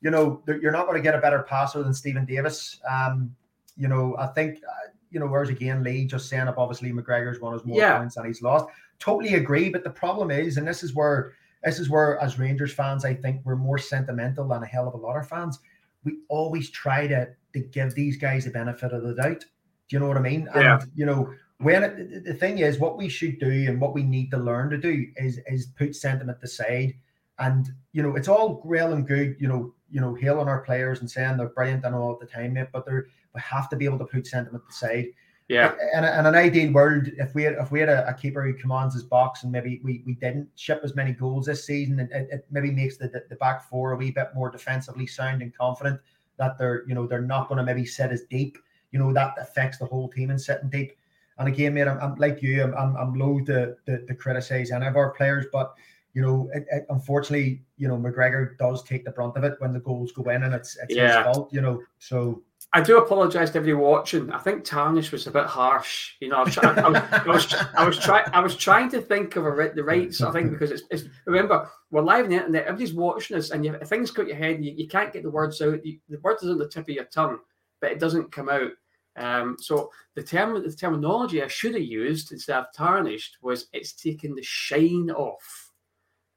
[0.00, 2.80] You know, you're not going to get a better passer than Steven Davis.
[2.88, 3.34] Um,
[3.76, 7.40] you know, I think uh, you know, whereas again, Lee just saying up obviously McGregor's
[7.40, 7.98] won his more Yeah.
[7.98, 8.66] points and he's lost.
[8.98, 12.72] Totally agree, but the problem is, and this is where this is where as Rangers
[12.72, 15.58] fans, I think we're more sentimental than a hell of a lot of fans.
[16.04, 19.40] We always try to to give these guys the benefit of the doubt.
[19.40, 20.48] Do you know what I mean?
[20.54, 20.80] Yeah.
[20.80, 24.02] And you know, when it, the- thing is, what we should do and what we
[24.02, 26.94] need to learn to do is is put sentiment aside.
[27.38, 31.00] And you know, it's all real and good, you know, you know, hailing our players
[31.00, 32.68] and saying they're brilliant and all the time, mate.
[32.72, 35.06] But they're we have to be able to put sentiment aside.
[35.48, 38.14] Yeah, In, a- in an ideal world, if we had if we had a, a
[38.14, 41.66] keeper who commands his box and maybe we, we didn't ship as many goals this
[41.66, 44.50] season, it, it, it maybe makes the, the the back four a wee bit more
[44.50, 46.00] defensively sound and confident
[46.38, 48.56] that they're you know they're not going to maybe sit as deep.
[48.92, 50.96] You know that affects the whole team in sitting deep.
[51.38, 52.62] And again, mate, I'm, I'm like you.
[52.62, 55.74] I'm I'm, I'm loath to, to to criticize any of our players, but
[56.14, 59.72] you know, it, it, unfortunately, you know, McGregor does take the brunt of it when
[59.72, 61.24] the goals go in, and it's it's Yeah.
[61.24, 61.52] his fault.
[61.52, 62.42] You know, so
[62.74, 64.30] I do apologise to everybody watching.
[64.30, 66.14] I think tarnish was a bit harsh.
[66.20, 68.88] You know, I was, try- I was, I was, I was trying, I was trying
[68.90, 71.04] to think of a the right sort of thing because it's, it's.
[71.26, 72.62] Remember, we're live on the internet.
[72.62, 75.30] Everybody's watching us, and you, things got your head, and you, you can't get the
[75.30, 75.84] words out.
[75.84, 77.38] You, the word is on the tip of your tongue,
[77.82, 78.70] but it doesn't come out.
[79.16, 83.92] Um, so the term, the terminology I should have used instead of tarnished was it's
[83.92, 85.72] taken the shine off.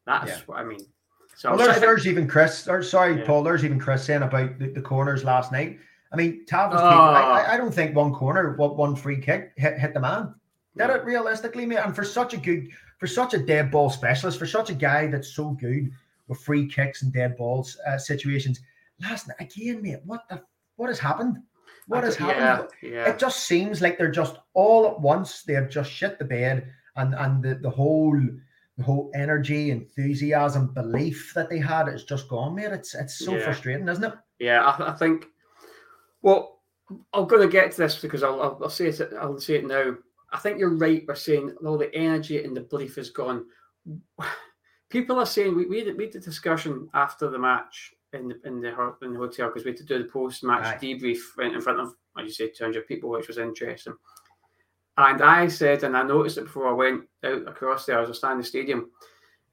[0.05, 0.39] That's Yeah.
[0.47, 0.85] what I mean.
[1.37, 3.25] So Well, there's, there's even Chris, or sorry, Yeah.
[3.25, 5.79] Paul, there's even Chris saying about the, the corners last night.
[6.15, 7.13] I mean, Tav was Ah.
[7.45, 10.33] I, I- don't think one corner, one, one free kick hit, hit the man.
[10.77, 11.77] Did it realistically, mate?
[11.77, 15.07] And for such a good, for such a dead ball specialist, for such a guy
[15.07, 15.91] that's so good
[16.27, 18.61] with free kicks and dead balls uh, situations,
[19.01, 20.41] last night again, mate, what the,
[20.77, 21.37] what has happened?
[21.87, 22.69] What has yeah, happened?
[22.81, 23.09] yeah.
[23.09, 25.43] It just seems like they're just all at once.
[25.43, 28.19] They have just shit the bed, and and the, the whole
[28.77, 32.71] the whole energy, enthusiasm, belief that they had is just gone, mate.
[32.71, 33.43] It's it's so Yeah.
[33.45, 34.13] frustrating, isn't it?
[34.39, 35.27] Yeah, I, I think.
[36.25, 36.61] Well,
[37.13, 39.13] I'm going to get to this because I'll, I'll, I'll say it.
[39.21, 39.95] I'll say it now.
[40.33, 43.45] I think you're right by saying all the energy and the belief is gone.
[44.89, 48.41] People are saying we we had, we had a discussion after the match in the
[48.43, 50.79] in the, in the hotel because we had to do the post match Aye.
[50.81, 53.93] debrief in, in front of, as you say, 200 people, which was interesting.
[54.97, 58.09] And I said, and I noticed it before I went out across there, as I
[58.09, 58.89] was standing in the stadium.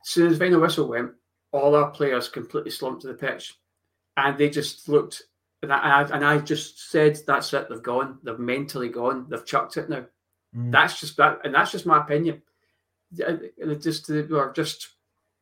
[0.03, 1.11] As soon as final whistle went,
[1.51, 3.59] all our players completely slumped to the pitch,
[4.17, 5.23] and they just looked.
[5.63, 7.69] And I, and I just said, "That's it.
[7.69, 8.19] They've gone.
[8.25, 9.27] They've mentally gone.
[9.29, 10.07] They've chucked it now."
[10.57, 10.73] Mm.
[10.73, 12.43] That's just that, and that's just my opinion.
[13.13, 14.89] They just were just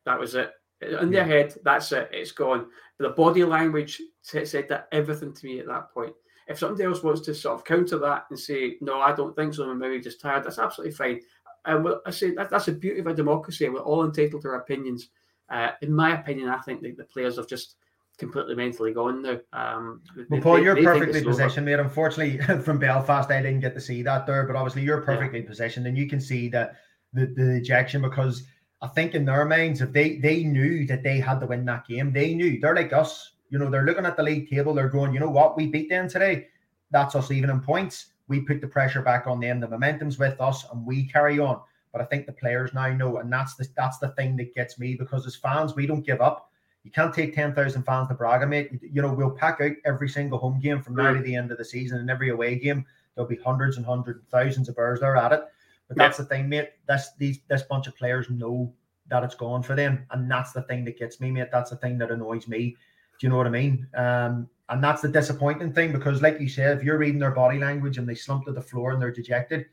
[0.05, 0.51] that was it.
[0.81, 2.09] In their head, that's it.
[2.11, 2.67] It's gone.
[2.97, 6.13] But the body language said that everything to me at that point.
[6.47, 9.53] If somebody else wants to sort of counter that and say, "No, I don't think
[9.53, 10.43] so," I'm maybe just tired.
[10.43, 11.21] That's absolutely fine.
[11.65, 13.69] And I say that, that's the beauty of a democracy.
[13.69, 15.09] We're all entitled to our opinions.
[15.49, 17.75] Uh, in my opinion, I think that the players have just
[18.21, 19.39] completely mentally gone now.
[19.51, 21.79] Um, well, Paul, they, you're they perfectly positioned, mate.
[21.79, 25.47] Unfortunately, from Belfast, I didn't get to see that there, but obviously you're perfectly yeah.
[25.47, 26.75] positioned, and you can see that
[27.13, 28.43] the, the ejection because
[28.81, 31.87] I think in their minds, if they they knew that they had to win that
[31.87, 33.31] game, they knew they're like us.
[33.49, 34.73] You know, they're looking at the league table.
[34.73, 36.47] They're going, you know what, we beat them today.
[36.91, 38.13] That's us even in points.
[38.27, 39.59] We put the pressure back on them.
[39.59, 41.59] The momentum's with us, and we carry on.
[41.91, 44.79] But I think the players now know, and that's the that's the thing that gets
[44.79, 46.50] me because as fans, we don't give up.
[46.83, 48.71] You can't take ten thousand fans to Braga, mate.
[48.81, 51.57] You know we'll pack out every single home game from now to the end of
[51.57, 55.01] the season, and every away game there'll be hundreds and hundreds, and thousands of birds
[55.01, 55.43] there at it.
[55.87, 56.69] But that's the thing, mate.
[56.87, 58.73] This these this bunch of players know
[59.09, 61.49] that it's gone for them, and that's the thing that gets me, mate.
[61.51, 62.77] That's the thing that annoys me.
[63.19, 63.87] Do you know what I mean?
[63.93, 67.59] Um, and that's the disappointing thing because, like you said, if you're reading their body
[67.59, 69.65] language and they slump to the floor and they're dejected,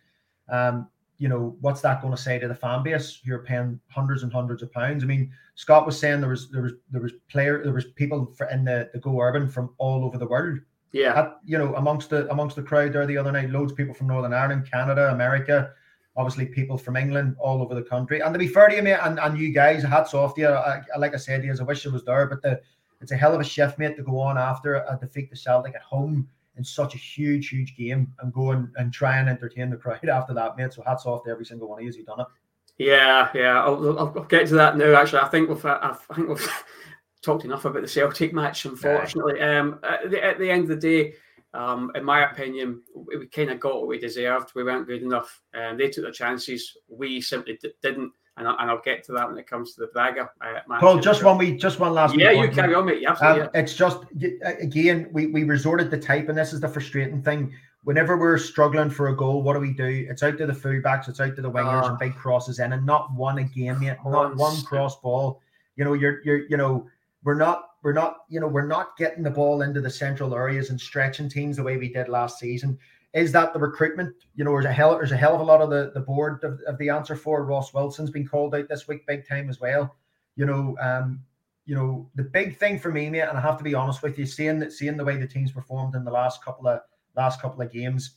[0.50, 3.20] um, you know, what's that going to say to the fan base?
[3.24, 5.02] You're paying hundreds and hundreds of pounds.
[5.02, 8.32] I mean, Scott was saying there was there was there was player there was people
[8.36, 10.60] for, in the, the Go Urban from all over the world.
[10.92, 13.76] Yeah, At, you know, amongst the amongst the crowd there the other night, loads of
[13.76, 15.72] people from Northern Ireland, Canada, America,
[16.16, 18.20] obviously people from England, all over the country.
[18.20, 20.48] And to be fair to you, mate, and, and you guys, hats off to you.
[20.48, 22.60] I, like I said, I wish it was there, but the
[23.00, 25.74] it's a hell of a shift, mate, to go on after a defeat to Celtic
[25.74, 26.28] at home
[26.58, 30.08] in such a huge, huge game and go and, and try and entertain the crowd
[30.12, 30.72] after that, mate.
[30.72, 31.92] So hats off to every single one of you.
[31.92, 32.26] You've done it.
[32.76, 33.62] Yeah, yeah.
[33.62, 34.94] I'll, I'll, get to that now.
[34.94, 36.64] Actually, I think we've I think we've
[37.22, 38.66] talked enough about the Celtic match.
[38.66, 41.14] Unfortunately, um, at the, at the end of the day,
[41.54, 44.52] um, in my opinion, we, we kind of got what we deserved.
[44.54, 45.40] We weren't good enough.
[45.54, 46.76] Um, they took their chances.
[46.88, 49.80] We simply d- didn't and I'll, and I'll get to that when it comes to
[49.80, 50.80] the Braga uh, match.
[50.80, 52.16] Paul, just one we just one last.
[52.16, 53.04] Yeah, you carry on, mate.
[53.06, 53.42] Absolutely.
[53.42, 53.98] Um, It's just
[54.42, 57.52] again we we resorted to type, and this is the frustrating thing.
[57.84, 60.06] Whenever we're struggling for a goal, what do we do?
[60.10, 62.72] It's out to the fullbacks, it's out to the wingers, uh, and big crosses in,
[62.72, 65.40] and not one again yet, not one cross ball.
[65.76, 66.88] You know, you're you're you know
[67.24, 70.70] we're not we're not you know we're not getting the ball into the central areas
[70.70, 72.78] and stretching teams the way we did last season.
[73.14, 74.14] Is that the recruitment?
[74.34, 76.42] You know, there's a hell there's a hell of a lot of the, the board
[76.44, 77.44] of, of the answer for.
[77.44, 79.96] Ross Wilson's been called out this week big time as well.
[80.36, 81.20] You know, um,
[81.64, 84.18] you know, the big thing for me, mate, and I have to be honest with
[84.18, 86.80] you, seeing that seeing the way the teams performed in the last couple of
[87.16, 88.12] last couple of games,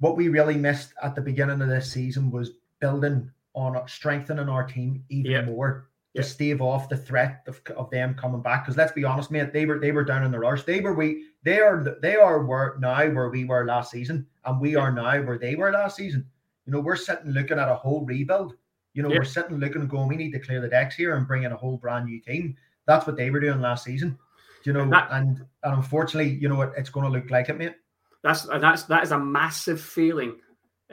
[0.00, 4.64] what we really missed at the beginning of this season was building on strengthening our
[4.64, 5.42] team even yeah.
[5.42, 8.64] more to stave off the threat of, of them coming back.
[8.64, 10.64] Because let's be honest, mate, they were they were down in the rush.
[10.64, 14.60] They were we they are they are where now where we were last season, and
[14.60, 16.26] we are now where they were last season.
[16.66, 18.54] You know, we're sitting looking at a whole rebuild.
[18.94, 21.26] You know, we're sitting looking and going, we need to clear the decks here and
[21.26, 22.56] bring in a whole brand new team.
[22.86, 24.18] That's what they were doing last season.
[24.64, 27.48] You know, and, that, and, and unfortunately, you know what, it's going to look like
[27.48, 27.76] it, mate.
[28.24, 30.36] That's that's that is a massive feeling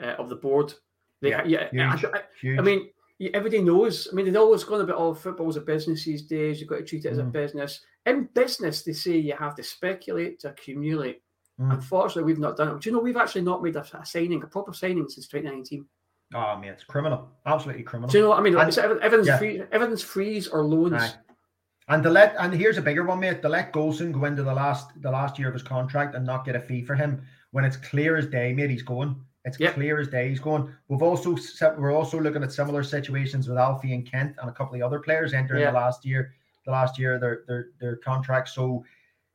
[0.00, 0.72] uh, of the board.
[1.20, 2.58] They, yeah, yeah huge, I, huge.
[2.58, 2.90] I mean,
[3.32, 4.08] everybody knows.
[4.10, 6.60] I mean, they're always going about, oh, football's a business these days.
[6.60, 7.32] You've got to treat it as a mm.
[7.32, 7.80] business.
[8.04, 11.22] In business, they say you have to speculate to accumulate.
[11.60, 11.74] Mm.
[11.74, 12.80] Unfortunately, we've not done it.
[12.80, 15.86] Do you know we've actually not made a, a signing, a proper signing since 2019?
[16.34, 17.28] Oh, ah, man, it's criminal.
[17.46, 18.10] Absolutely criminal.
[18.10, 18.56] Do you know what I mean?
[18.56, 19.38] And, everything's, yeah.
[19.38, 20.94] free, everything's freeze or loans.
[20.94, 21.12] Aye.
[21.88, 23.42] And to let and here's a bigger one, mate.
[23.42, 26.44] To let Goldson go into the last the last year of his contract and not
[26.44, 29.14] get a fee for him when it's clear as day, mate, he's going.
[29.46, 29.74] It's yep.
[29.74, 30.74] clear as day he's going.
[30.88, 31.36] We've also
[31.78, 34.98] we're also looking at similar situations with Alfie and Kent and a couple of other
[34.98, 38.52] players entering the last year, the last year their their their contracts.
[38.52, 38.84] So,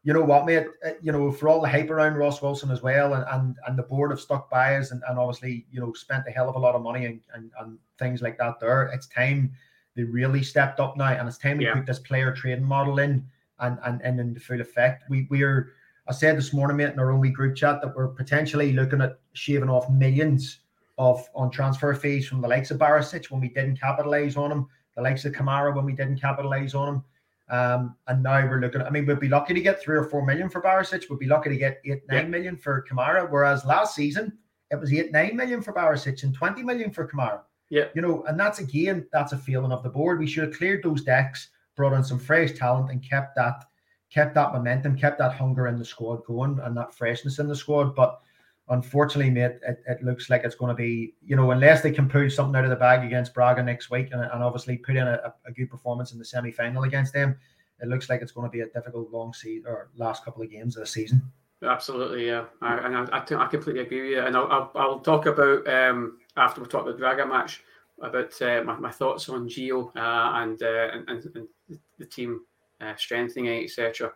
[0.04, 0.67] you know what, mate?
[0.86, 3.80] Uh, you know for all the hype around Ross Wilson as well, and and, and
[3.80, 6.58] the board have stuck by us, and, and obviously you know spent a hell of
[6.58, 8.60] a lot of money and, and, and things like that.
[8.60, 9.54] There, it's time
[9.95, 11.74] they really stepped up now, and it's time we yeah.
[11.74, 13.26] put this player trading model in
[13.60, 15.06] and and and in the full effect.
[15.10, 15.71] We we are
[16.08, 19.02] I said this morning, mate, in our own wee group chat that we're potentially looking
[19.02, 20.60] at shaving off millions
[20.98, 24.68] of on transfer fees from the likes of Barisic when we didn't capitalize on him,
[24.96, 27.04] the likes of Kamara when we didn't capitalize on him.
[27.50, 28.82] Um, and now we're looking.
[28.82, 31.10] I mean, we'd be lucky to get three or four million for Barisic.
[31.10, 32.28] We'd be lucky to get eight, nine yeah.
[32.28, 33.30] million for Kamara.
[33.30, 34.38] Whereas last season
[34.72, 37.42] it was eight, nine million for Barisic and twenty million for Kamara.
[37.70, 40.20] Yeah, you know, and that's again, that's a feeling of the board.
[40.20, 43.66] We should have cleared those decks, brought in some fresh talent, and kept that
[44.12, 47.56] kept that momentum, kept that hunger in the squad going and that freshness in the
[47.56, 47.95] squad.
[47.95, 48.19] But
[48.69, 52.10] unfortunately, mate, it, it looks like it's going to be, you know, unless they can
[52.10, 55.08] pull something out of the bag against Braga next week and, and obviously put in
[55.08, 57.38] a, a good performance in the semi final against them,
[57.82, 60.52] it looks like it's going to be a difficult long season or last couple of
[60.52, 61.21] games of the season.
[61.63, 64.21] Absolutely, yeah, I, and I, I, I completely agree with you.
[64.21, 67.63] And I'll, I'll, I'll talk about um, after we talk about the Braga match
[68.02, 71.47] about uh, my, my thoughts on Gio uh, and, uh, and and
[72.00, 72.41] the team
[72.82, 74.12] uh, strengthening, etc.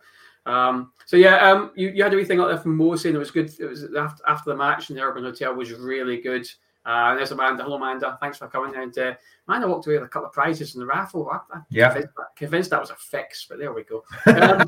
[0.46, 3.50] Um, so yeah, um, you, you had everything like that from saying it was good.
[3.58, 6.48] It was after, after the match in the Urban Hotel was really good.
[6.86, 7.64] Uh, there's Amanda.
[7.64, 8.16] Hello, Amanda.
[8.20, 8.80] Thanks for coming.
[8.80, 9.14] And uh,
[9.48, 11.28] Amanda walked away with a couple of prizes in the raffle.
[11.28, 11.88] I, I Yeah.
[11.90, 14.04] convinced, convinced that was a fix, but there we go.
[14.26, 14.62] Um,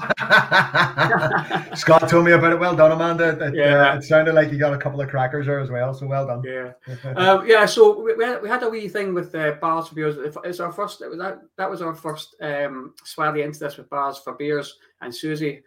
[1.76, 2.58] Scott told me about it.
[2.58, 3.38] Well done, Amanda.
[3.46, 3.92] It, Yeah.
[3.92, 5.94] uh, it sounded like you got a couple of crackers there as well.
[5.94, 6.42] So well done.
[6.44, 6.72] yeah.
[7.14, 9.94] um, yeah, so we, we, had, we had a wee thing with uh, bars for
[9.94, 10.16] beers.
[10.44, 11.00] It's our first.
[11.02, 14.78] It was that that was our first um, swally into this with bars for beers
[15.02, 15.62] and Susie.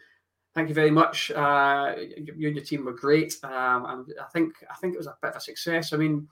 [0.53, 1.31] Thank you very much.
[1.31, 5.07] Uh, you and your team were great, um, and I think I think it was
[5.07, 5.93] a bit of a success.
[5.93, 6.27] I mean,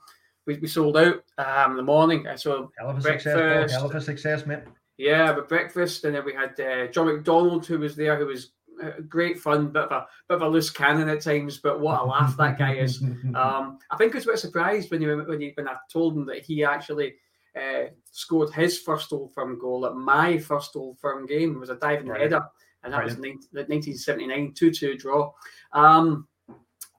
[0.46, 2.26] we, we sold out um, in the morning.
[2.26, 3.72] uh, So Hell of a success.
[3.72, 4.60] Hell of a success, mate.
[4.98, 8.52] yeah, but breakfast, and then we had uh, John McDonald who was there, who was
[8.82, 12.00] uh, great fun, bit of a bit of a loose cannon at times, but what
[12.00, 13.02] a laugh that guy is.
[13.34, 16.14] Um, I think I was a bit surprised when you when you when I told
[16.16, 17.14] him that he actually
[17.56, 21.54] uh, scored his first Old Firm goal at my first Old Firm game.
[21.54, 22.32] It was a diving Brilliant.
[22.32, 22.46] header,
[22.82, 25.32] and that was the 1979 2-2 draw.
[25.72, 26.26] Um,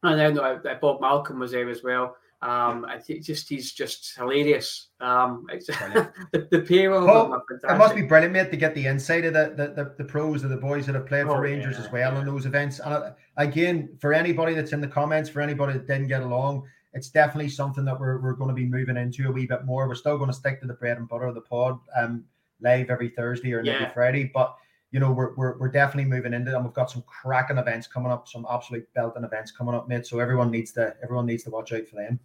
[0.04, 2.16] and then uh, Bob Malcolm was there as well.
[2.44, 4.88] Um, I think just he's just hilarious.
[5.00, 8.88] Um, the, the pair of Paul, them It must be brilliant, mate, to get the
[8.88, 11.40] insight of the, the, the, the pros of the boys that have played for Oh,
[11.40, 12.80] Rangers yeah, as well in those events.
[12.80, 16.64] And uh, again, for anybody that's in the comments, for anybody that didn't get along,
[16.94, 19.88] it's definitely something that we're, we're going to be moving into a wee bit more.
[19.88, 22.24] We're still going to stick to the bread and butter of the pod um,
[22.60, 24.32] live every Thursday or every Friday.
[24.34, 24.56] But,
[24.92, 26.64] you know, we're, we're, we're definitely moving into them.
[26.64, 30.06] We've got some cracking events coming up, some absolute belting events coming up, mate.
[30.06, 32.20] So everyone needs to everyone needs to watch out for them.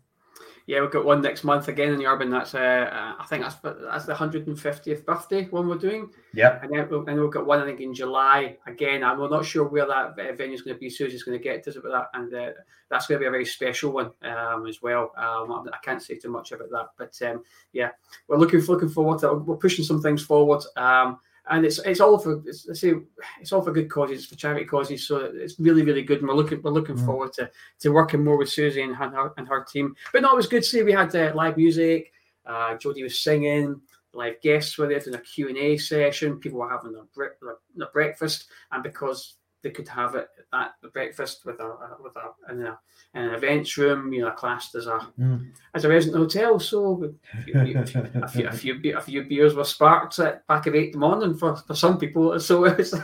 [0.67, 2.29] Yeah, we've got one next month again in the Urban.
[2.29, 6.11] That's uh, uh, I think that's that's the 150th birthday one we're doing.
[6.35, 8.59] Yeah, And then, we'll- and we've got one, I think, in July.
[8.67, 10.91] Again, I'm not sure where that venue is going to be.
[10.91, 12.21] Susie's going to get to us about that.
[12.21, 12.51] And uh,
[12.91, 15.13] that's going to be a very special one um, as well.
[15.17, 16.89] Um, I can't say too much about that.
[16.99, 17.91] But um, yeah,
[18.27, 20.65] we're looking looking forward to We're pushing some things forward.
[20.77, 22.95] Um, and it's it's all for it's, I say
[23.41, 25.07] it's all for good causes, it's for charity causes.
[25.07, 27.07] So it's really really good, and we're looking we're looking Mm.
[27.07, 29.95] forward to to working more with Susie and her and her team.
[30.13, 32.13] But no, it was good to see we had uh, live music.
[32.45, 33.81] Uh, Jodie was singing.
[34.13, 36.39] Live guests were there doing a Q and A session.
[36.39, 39.35] People were having their, bre- their, their breakfast, and because
[39.67, 42.79] they could have it at the breakfast with a with a in, a
[43.15, 45.51] in an events room, you know, classed as a Mm.
[45.75, 46.61] as a resident hotel.
[46.61, 47.03] So
[47.35, 50.69] a few, a few, a few, a few, a few beers were sparked at back
[50.69, 52.39] of eight in the morning for, for some people.
[52.49, 52.95] So it was,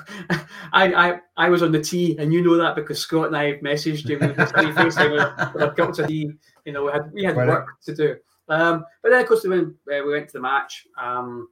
[0.72, 3.55] I, I I was on the tee, and you know that because Scott and I
[3.55, 6.31] messaged you with a funny face with a cup of tea.
[6.64, 7.48] You know, we had we had Right.
[7.48, 8.16] work to do.
[8.48, 11.48] Um, but then of course we went uh, we went to the match, um,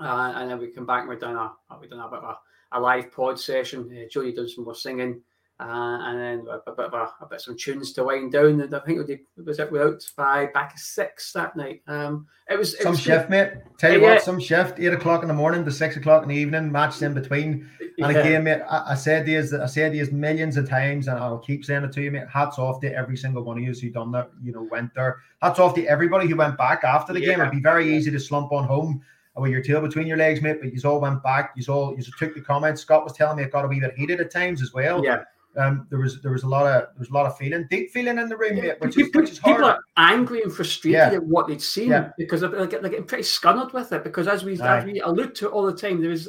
[0.00, 2.24] uh, and then we come back and we done a we done a bit of
[2.24, 2.38] a,
[2.76, 3.80] a live pod session.
[3.90, 5.22] Uh, Jodie done some more singing.
[5.58, 8.30] Uh, and then a, a bit of a, a bit of some tunes to wind
[8.30, 8.60] down.
[8.60, 11.80] And I think it was it without by back at six that night.
[11.86, 13.52] Um, it was it Some was shift, mate.
[13.78, 14.14] Tell you Yeah.
[14.14, 17.00] what, some shift, eight o'clock in the morning to six o'clock in the evening, matches
[17.00, 17.70] in between.
[17.80, 18.08] And Yeah.
[18.10, 21.64] again, mate, I, I said these, I said these millions of times, and I'll keep
[21.64, 22.28] saying it to you, mate.
[22.30, 25.22] Hats off to every single one of you who done that, you know, went there.
[25.40, 27.40] Hats off to everybody who went back after the game.
[27.40, 29.00] It'd be very easy to slump on home
[29.36, 30.58] with your tail between your legs, mate.
[30.60, 31.52] But you all went back.
[31.56, 32.82] You all you took the comments.
[32.82, 35.04] Scott was telling me it got a wee bit heated at times as well.
[35.04, 35.24] Yeah.
[35.56, 37.90] Um, there was there was a lot of there was a lot of feeling, deep
[37.90, 39.56] feeling in the room, mate, which is people, which is hard.
[39.56, 41.12] people are angry and frustrated Yeah.
[41.16, 42.10] at what they'd seen Yeah.
[42.18, 44.04] because they're, they're, getting pretty scunnered with it.
[44.04, 44.78] Because as we, Aye.
[44.78, 46.28] as we allude to all the time, there is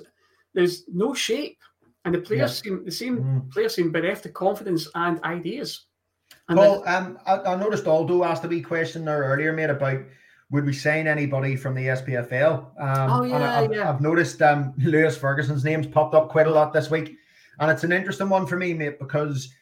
[0.54, 1.58] there's no shape,
[2.06, 3.52] and the players seem the same Mm.
[3.52, 5.88] players seem bereft of confidence and ideas.
[6.48, 10.00] And Paul, um, I, I noticed Aldo asked a wee question there earlier, mate, about
[10.50, 12.80] would we sign anybody from the SPFL?
[12.82, 13.90] Um, Oh, yeah, I, have yeah.
[13.90, 17.18] I've noticed um, Lewis Ferguson's name's popped up quite a lot this week,
[17.60, 19.54] and it's an interesting one for me, mate, because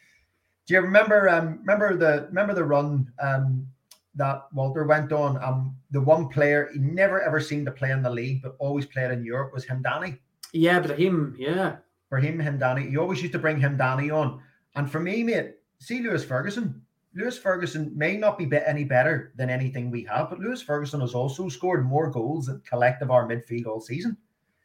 [0.67, 3.67] do you remember um, remember the remember the run um,
[4.15, 5.43] that Walter went on?
[5.43, 8.85] Um, the one player he never ever seemed to play in the league, but always
[8.85, 10.17] played in Europe was him, Danny.
[10.53, 11.77] yeah, but him, yeah,
[12.09, 14.39] For him, him, Danny, he always used to bring him, Danny, on.
[14.75, 16.81] And for me, mate, see Lewis Ferguson.
[17.15, 21.13] Lewis Ferguson may not be, any better than anything we have, but Lewis Ferguson has
[21.13, 24.17] also scored more goals than collective our midfield all season.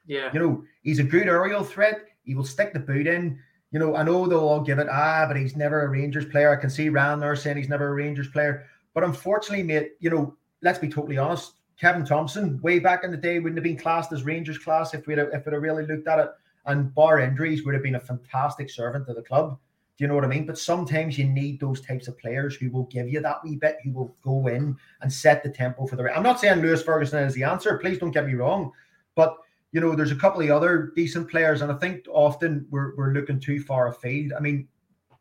[0.07, 2.07] yeah, You know, he's a good aerial threat.
[2.25, 3.39] He will stick the boot in.
[3.71, 6.51] You know, I know they'll all give it, ah, but he's never a Rangers player.
[6.51, 8.67] I can see Rand there saying he's never a Rangers player.
[8.95, 11.55] But unfortunately, mate, you know, let's be totally honest.
[11.81, 15.07] Kevin Thomson, way back in the day, wouldn't have been classed as Rangers class if
[15.07, 16.31] we'd have, if we'd have really looked at it.
[16.67, 19.59] And bar injuries, would have been a fantastic servant to the club.
[20.01, 20.47] Do you know what I mean?
[20.47, 23.77] But sometimes you need those types of players who will give you that wee bit,
[23.85, 26.17] who will go in and set the tempo for the.
[26.17, 27.77] I'm not saying Lewis Ferguson is the answer.
[27.77, 28.73] Please don't get me wrong,
[29.15, 29.37] but
[29.73, 33.13] you know, there's a couple of other decent players, and I think often we're, we're
[33.13, 34.33] looking too far afield.
[34.33, 34.69] I mean,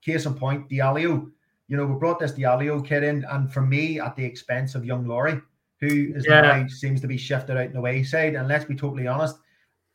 [0.01, 1.29] case in point, Diallo.
[1.67, 4.85] You know, we brought this Diallo kid in, and for me, at the expense of
[4.85, 5.41] young Lowry,
[5.81, 6.39] who is yeah.
[6.39, 8.35] now seems to be shifted out in the wayside.
[8.35, 9.35] And let's be totally honest,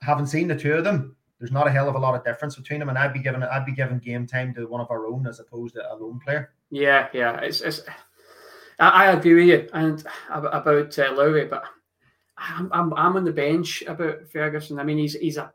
[0.02, 2.56] haven't seen the two of them, there's not a hell of a lot of difference
[2.56, 2.88] between them.
[2.88, 5.40] And I'd be giving I'd be giving game time to one of our own as
[5.40, 6.54] opposed to a lone player.
[6.70, 7.82] Yeah, yeah, it's, it's
[8.78, 11.64] I, I agree with you and about uh, Lowry, but
[12.38, 14.78] I'm, I'm I'm on the bench about Ferguson.
[14.78, 15.52] I mean, he's he's a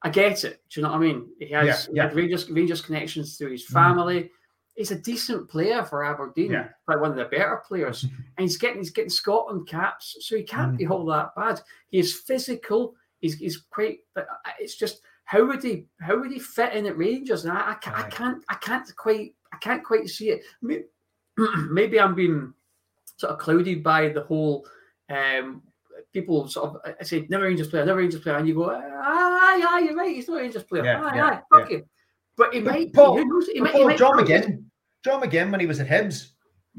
[0.00, 0.62] I get it.
[0.70, 1.28] Do you know what I mean?
[1.38, 2.14] He has, yeah, yeah.
[2.14, 3.74] Rangers, Rangers connections through his mm-hmm.
[3.74, 4.22] family.
[4.22, 4.28] Mm.
[4.76, 6.68] He's a decent player for Aberdeen, yeah.
[6.88, 8.04] like one of the better players.
[8.04, 10.78] and he's getting he's getting Scotland caps, so he can't mm.
[10.78, 11.60] be all that bad.
[11.90, 12.94] He is physical.
[13.20, 14.00] He's he's quite.
[14.14, 17.44] But it's just how would he how would he fit in at Rangers?
[17.44, 20.42] And I, I, can't, I can't I can't quite I can't quite see it.
[20.62, 20.84] Maybe,
[21.70, 22.52] maybe I'm being
[23.16, 24.66] sort of clouded by the whole
[25.08, 25.62] um,
[26.12, 29.66] people sort of I say never Rangers player, never Rangers player, and you go, aye,
[29.68, 31.76] aye, you're right, he's not Rangers player, yeah, aye, yeah, aye, fuck yeah.
[31.78, 31.84] him.
[32.36, 33.48] But he but might, Paul, who knows?
[33.48, 34.64] He might, Paul, he might John McGinn,
[35.04, 36.30] John McGinn when he was at Hibs,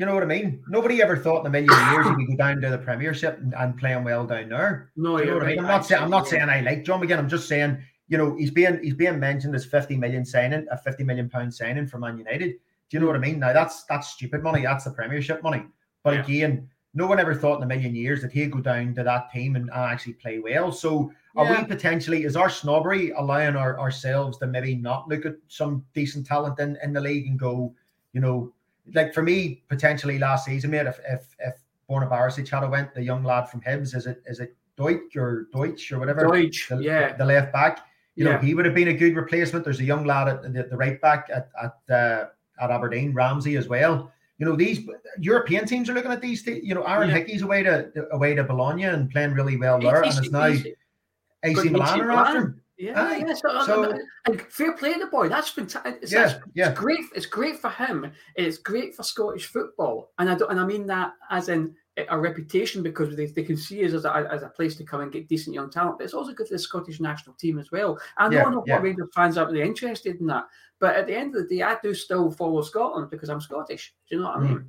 [0.02, 0.64] you know what I mean?
[0.68, 3.54] Nobody ever thought in a million years he would go down to the Premiership and,
[3.54, 4.90] and playing well down there.
[4.96, 5.50] No, you know what right.
[5.50, 5.60] I mean?
[5.60, 7.20] I'm not saying I'm not saying I like John McGinn.
[7.20, 7.78] I'm just saying,
[8.08, 11.54] you know, he's being he's being mentioned as 50 million signing, a 50 million pound
[11.54, 12.50] signing for Man United.
[12.50, 13.38] Do you know what I mean?
[13.38, 14.64] Now that's that's stupid money.
[14.64, 15.66] That's the Premiership money.
[16.04, 16.24] But yeah.
[16.24, 19.32] again, no one ever thought in a million years that he'd go down to that
[19.32, 20.72] team and uh, actually play well.
[20.72, 21.62] So are yeah.
[21.62, 26.26] we potentially is our snobbery allowing our, ourselves to maybe not look at some decent
[26.26, 27.76] talent in, in the league and go,
[28.14, 28.52] you know,
[28.94, 31.56] like for me, potentially last season, mate, if if if
[31.90, 35.48] Borna Barisic had went, the young lad from Hibs, is it is it Deutsch or
[35.54, 36.28] Deutsch or whatever?
[36.28, 37.16] Deutsch, the, yeah.
[37.16, 37.86] The left back.
[38.16, 38.34] You yeah.
[38.34, 39.64] know, he would have been a good replacement.
[39.64, 42.26] There's a young lad at the, the right back at at uh,
[42.62, 44.12] at Aberdeen, Ramsay as well
[44.42, 44.80] you know these
[45.20, 46.46] European teams are looking at these.
[46.48, 47.18] You know, Aaron yeah.
[47.18, 50.46] Hickey's away to away to Bologna and playing really well there, and it's now
[51.44, 52.64] AC Milan are after.
[52.82, 53.34] Yeah, yeah.
[53.34, 55.30] So, so and fair play to the boy.
[55.30, 56.00] That's fantastic.
[56.02, 56.70] It's, yeah, that's, yeah.
[56.72, 57.00] It's great.
[57.16, 58.12] It's great for him.
[58.36, 60.50] It's great for Scottish football, and I don't.
[60.50, 61.76] And I mean that as in
[62.10, 65.02] a reputation because they, they can see us as a, as a place to come
[65.02, 65.98] and get decent young talent.
[65.98, 68.00] But it's also good for the Scottish national team as well.
[68.18, 68.76] I know yeah, not yeah.
[68.76, 70.46] what Rangers fans are really interested in that,
[70.80, 73.94] but at the end of the day, I do still follow Scotland because I'm Scottish.
[74.10, 74.58] Do you know what I mean?
[74.58, 74.66] Mm.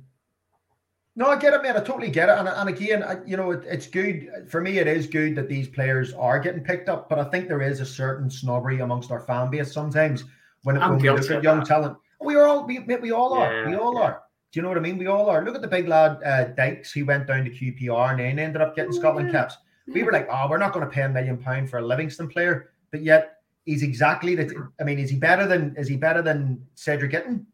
[1.15, 1.77] No, I get it, man.
[1.77, 2.37] I totally get it.
[2.39, 4.79] And, and again, I, you know, it, it's good for me.
[4.79, 7.81] It is good that these players are getting picked up, but I think there is
[7.81, 10.23] a certain snobbery amongst our fan base sometimes
[10.63, 11.67] when, when we look at young that.
[11.67, 11.97] talent.
[12.19, 13.61] We are all we, we all are.
[13.61, 14.01] Yeah, we all yeah.
[14.01, 14.21] are.
[14.51, 14.97] Do you know what I mean?
[14.97, 15.43] We all are.
[15.43, 16.91] Look at the big lad uh, Dykes.
[16.93, 19.41] He went down to QPR and then ended up getting oh, Scotland yeah.
[19.41, 19.57] caps.
[19.87, 22.29] We were like, oh, we're not going to pay a million pound for a Livingston
[22.29, 24.69] player, but yet he's exactly the.
[24.79, 25.75] I mean, is he better than?
[25.77, 27.45] Is he better than Cedric Itten?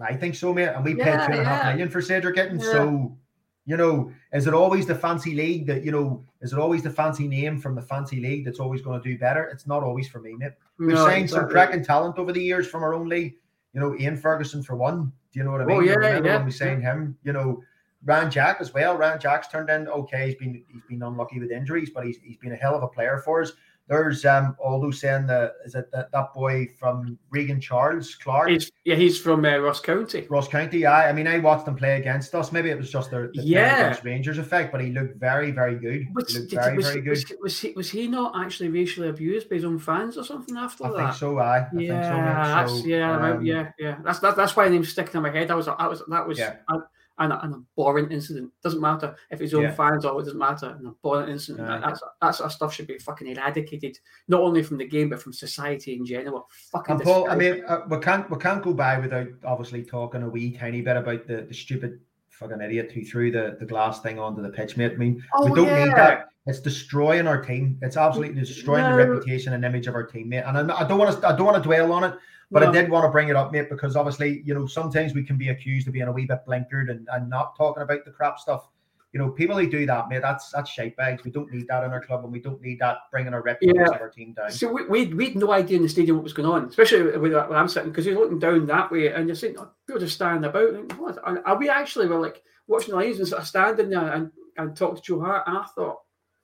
[0.00, 0.68] I think so, mate.
[0.68, 2.60] And we yeah, paid two and a half million for Cedric Itten.
[2.60, 2.72] Yeah.
[2.72, 3.16] So,
[3.64, 6.24] you know, is it always the fancy league that you know?
[6.40, 9.18] Is it always the fancy name from the fancy league that's always going to do
[9.18, 9.44] better?
[9.44, 10.52] It's not always for me, mate.
[10.78, 13.34] We've no, signed some cracking talent over the years from our own league.
[13.72, 15.12] You know, Ian Ferguson for one.
[15.32, 15.76] Do you know what I oh, mean?
[15.76, 16.36] Oh, yeah, remember yeah.
[16.36, 17.62] when we signed him, you know,
[18.04, 18.96] Ryan Jack as well.
[18.96, 20.26] Ryan Jack's turned in okay.
[20.26, 22.88] He's been he's been unlucky with injuries, but he's he's been a hell of a
[22.88, 23.52] player for us.
[23.88, 28.48] There's um although saying the is it that, that boy from Regan Charles Clark?
[28.48, 30.26] He's, yeah, he's from uh, Ross County.
[30.30, 30.86] Ross County.
[30.86, 32.52] I I mean I watched him play against us.
[32.52, 36.06] Maybe it was just the, the yeah Rangers effect, but he looked very very good.
[36.14, 37.10] Was, he very was, very good.
[37.10, 40.56] Was, was, he was he not actually racially abused by his own fans or something
[40.56, 40.96] after I that?
[40.96, 41.38] I think so.
[41.38, 43.98] I, I yeah, think so, that's, yeah, um, yeah, yeah.
[44.04, 45.48] That's that, that's why the name's sticking in my head.
[45.48, 46.38] That was that was that was.
[46.38, 46.56] Yeah.
[46.68, 46.78] I,
[47.18, 48.50] and a, and a boring incident.
[48.62, 49.74] Doesn't matter if it's own yeah.
[49.74, 50.76] fans or it doesn't matter.
[50.78, 51.66] And a boring incident.
[51.66, 53.98] That, that's that sort of stuff should be fucking eradicated,
[54.28, 56.48] not only from the game but from society in general.
[56.72, 56.96] Fucking.
[56.96, 60.28] And Paul, I mean, uh, we can't we can't go by without obviously talking a
[60.28, 62.00] wee tiny bit about the the stupid
[62.30, 64.92] fucking idiot who threw the, the glass thing onto the pitch, mate.
[64.92, 65.84] I mean, oh, we don't yeah.
[65.84, 66.28] need that.
[66.46, 67.78] It's destroying our team.
[67.82, 68.96] It's absolutely destroying no.
[68.96, 70.42] the reputation and image of our team, mate.
[70.44, 72.14] And I, I don't want to I don't want to dwell on it
[72.52, 75.24] but I did want to bring it up, mate, because obviously, you know, sometimes we
[75.24, 78.10] can be accused of being a wee bit blinkered and, and not talking about the
[78.10, 78.68] crap stuff.
[79.12, 81.22] You know, people who do that, mate, that's that's shape bags.
[81.22, 83.80] We don't need that in our club, and we don't need that bringing our reputation
[83.80, 83.94] yeah.
[83.94, 84.50] of our team down.
[84.50, 87.18] So we, we, we had no idea in the stadium what was going on, especially
[87.18, 90.00] with where I'm sitting, because you're looking down that way and you're saying, oh, people
[90.00, 90.74] just standing about.
[90.74, 91.18] And what?
[91.22, 94.74] Are we actually were like watching the lines and sort of standing there and, and
[94.74, 95.44] talk to Joe Hart?
[95.46, 95.98] And I thought,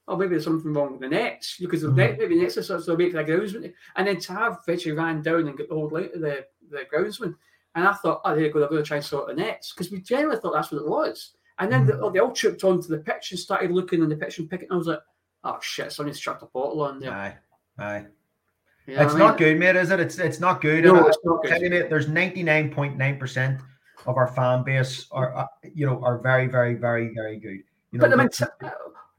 [0.09, 1.97] oh, maybe there's something wrong with the nets because the mm-hmm.
[1.97, 3.73] net, maybe the nets are sort of make the groundsman.
[3.97, 7.35] And then to have Fitchy ran down and got out of the the groundsman.
[7.75, 9.73] And I thought, oh, there you go, they're going to try and sort the nets
[9.73, 11.35] because we generally thought that's what it was.
[11.59, 12.13] And then mm.
[12.13, 14.69] they all tripped onto the pitch and started looking in the pitch and picking.
[14.69, 15.01] and I was like,
[15.45, 17.13] oh shit, somebody's chucked a bottle on there.
[17.13, 17.37] Aye,
[17.79, 18.07] aye.
[18.87, 20.01] it's not good, mate, is it?
[20.01, 20.85] It's it's not good.
[20.85, 21.61] No, it's not good.
[21.61, 23.61] You, mate, there's 99.9%
[24.07, 27.61] of our fan base are, uh, you know, are very, very, very, very good.
[27.91, 28.29] You know, but I mean,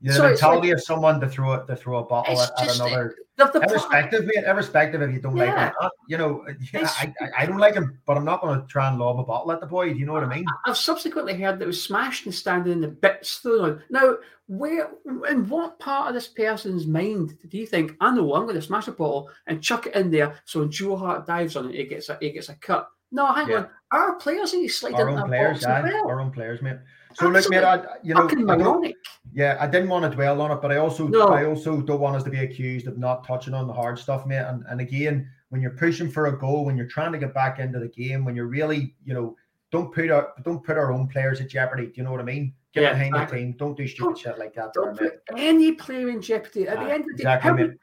[0.02, 2.52] the So it's mentality like- of someone to throw it to throw a bottle at,
[2.62, 3.16] at another.
[3.38, 6.90] The, the, Irrespective, mate, irrespective if you don't like him, or not, you know, yeah,
[7.00, 9.24] I, I, I don't like him, but I'm not going to try and lob a
[9.24, 9.94] bottle at the boy.
[9.94, 10.44] Do you know what I mean?
[10.66, 13.82] I've subsequently heard that it was smashed and standing in the bits thrown.
[13.90, 14.90] Now, where
[15.30, 17.96] in what part of this person's mind do you think?
[18.02, 20.70] I know I'm going to smash a bottle and chuck it in there so when
[20.72, 22.90] Joe Hart dives on it, it gets a he gets a cut.
[23.14, 23.56] No, hang Yeah.
[23.58, 23.70] on.
[23.92, 26.10] Our players need to slide Our into own that players, box yeah, well.
[26.10, 26.78] our own players, mate.
[27.14, 28.94] So look, mate, I, you know, Fucking I don't-
[29.34, 31.28] Yeah, I didn't want to dwell on it, but I also No.
[31.30, 34.26] I also don't want us to be accused of not touching on the hard stuff,
[34.26, 34.38] mate.
[34.40, 37.60] And and again, when you're pushing for a goal, when you're trying to get back
[37.60, 39.36] into the game, when you're really, you know,
[39.72, 41.88] don't put our don't put our own players at jeopardy.
[41.88, 42.54] Do you know what I mean?
[42.74, 43.40] Get Yeah, behind exactly.
[43.40, 43.56] the team.
[43.58, 44.74] Don't do stupid shit like that.
[44.74, 46.68] Don't there, put any player in jeopardy.
[46.68, 47.80] At the end of the day, how, would,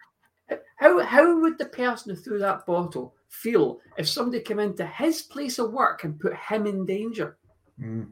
[0.77, 5.23] how, how would the person who threw that bottle feel if somebody came into his
[5.23, 7.37] place of work and put him in danger?
[7.81, 8.11] Mm.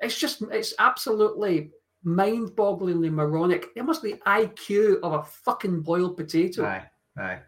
[0.00, 1.70] It's just, it's absolutely
[2.04, 3.66] mind-bogglingly moronic.
[3.76, 6.64] It must be IQ of a fucking boiled potato.
[6.64, 6.84] Aye,
[7.18, 7.38] aye.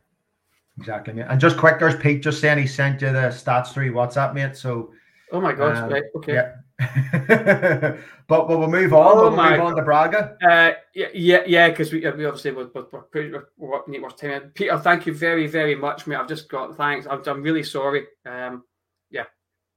[0.78, 1.26] Exactly, mate.
[1.28, 4.56] And just quick, there's Pete just saying he sent you the stats through WhatsApp, mate.
[4.56, 4.92] So
[5.32, 5.76] Oh my god!
[5.78, 6.34] Um, right, okay.
[6.34, 6.52] yeah.
[8.28, 9.16] but but we'll move on.
[9.16, 10.36] Oh we'll move on to Braga.
[10.42, 14.02] Uh, yeah, yeah, yeah, because we, we obviously we're, we're, we're, pretty- we're, we're need
[14.02, 14.52] more time.
[14.54, 16.16] Peter, thank you very, very much, mate.
[16.16, 17.06] I've just got thanks.
[17.08, 18.04] I'm, I'm really sorry.
[18.26, 18.64] Um,
[19.10, 19.24] yeah,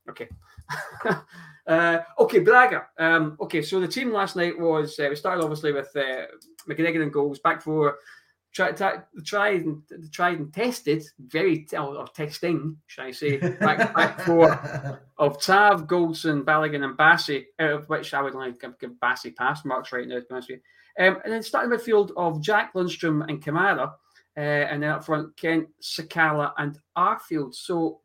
[0.10, 0.28] okay.
[1.68, 2.88] uh, okay, Braga.
[2.98, 6.26] Um, okay, so the team last night was uh, we started obviously with uh,
[6.70, 7.98] McGregor and goals, back four.
[8.54, 9.82] Tried, tried, tried and
[10.14, 15.88] tried and tested, very or, or testing, should I say, back, back four of Tav,
[15.88, 19.66] Goldson, Balogun, and Bassey, out of which I would like to give, give Bassey pass
[19.66, 20.60] marks right now, to be honest with
[20.98, 21.06] you.
[21.06, 23.92] Um, and then starting midfield of Jack Lundstram and Kamara,
[24.38, 27.54] uh, and then up front, Kent, Sakala, and Arfield.
[27.54, 28.00] So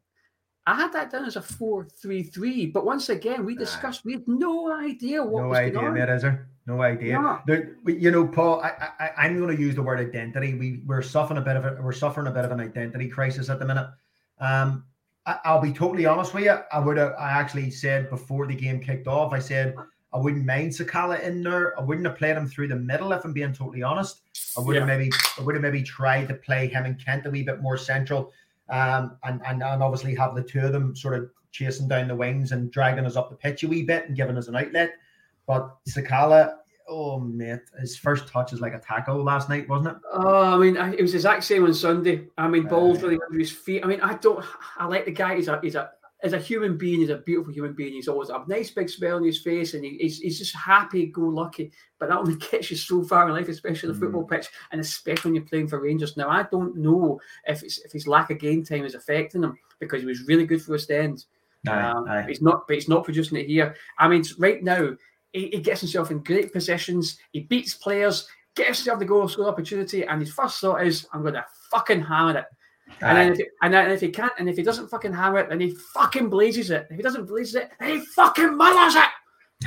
[0.67, 4.13] I had that down as a 4 3 3, but once again, we discussed, we
[4.13, 5.95] had no idea what no was idea, going on.
[5.95, 6.49] mate, is there?
[6.67, 7.15] No idea.
[7.21, 7.39] No.
[7.47, 10.55] There- you know, Paul, I, I, I'm going to use the word identity.
[10.55, 13.49] We we're suffering a bit of a, we're suffering a bit of an identity crisis
[13.49, 13.89] at the minute.
[14.39, 14.85] Um,
[15.27, 16.57] I, I'll be totally honest with you.
[16.73, 19.75] I would have, I actually said before the game kicked off, I said
[20.13, 21.79] I wouldn't mind Sakala in there.
[21.81, 24.21] I wouldn't have played him through the middle if I'm being totally honest.
[24.57, 24.97] I would have Yeah.
[24.99, 27.77] maybe, I would have maybe tried to play him and Kent a wee bit more
[27.79, 28.33] central,
[28.71, 32.15] um, and and and obviously have the two of them sort of chasing down the
[32.15, 34.93] wings and dragging us up the pitch a wee bit and giving us an outlet.
[35.47, 36.55] But Sakala,
[36.89, 40.03] oh mate, his first touch is like a tackle last night, wasn't it?
[40.13, 42.29] Oh, I mean, it was the exact same on Sunday.
[42.39, 43.03] I mean, balls Aye.
[43.03, 43.85] really under his feet.
[43.85, 44.45] I mean, I don't.
[44.79, 45.37] I like the guy.
[45.37, 45.91] He's a he's a
[46.23, 47.01] as a human being.
[47.01, 47.95] He's a beautiful human being.
[47.95, 51.07] He's always a nice big smile on his face, and he, he's he's just happy
[51.07, 51.73] go lucky.
[51.99, 54.01] But that only gets you so far in life, especially the Mm.
[54.01, 56.17] football pitch, and especially when you're playing for Rangers.
[56.17, 59.57] Now, I don't know if it's if his lack of game time is affecting him
[59.79, 61.25] because he was really good for Ostend.
[61.69, 62.25] Um, aye.
[62.27, 63.75] He's not, but he's not producing it here.
[63.99, 64.97] I mean, right now
[65.33, 67.19] he, he gets himself in great positions.
[67.33, 71.23] He beats players, gets himself the goal score opportunity, and his first thought is, "I'm
[71.23, 72.45] going to fucking hammer it."
[73.03, 75.39] And then, if he, and then if he can't, and if he doesn't fucking hammer
[75.39, 76.87] it, then he fucking blazes it.
[76.91, 79.09] If he doesn't blaze it, then he fucking mullers it.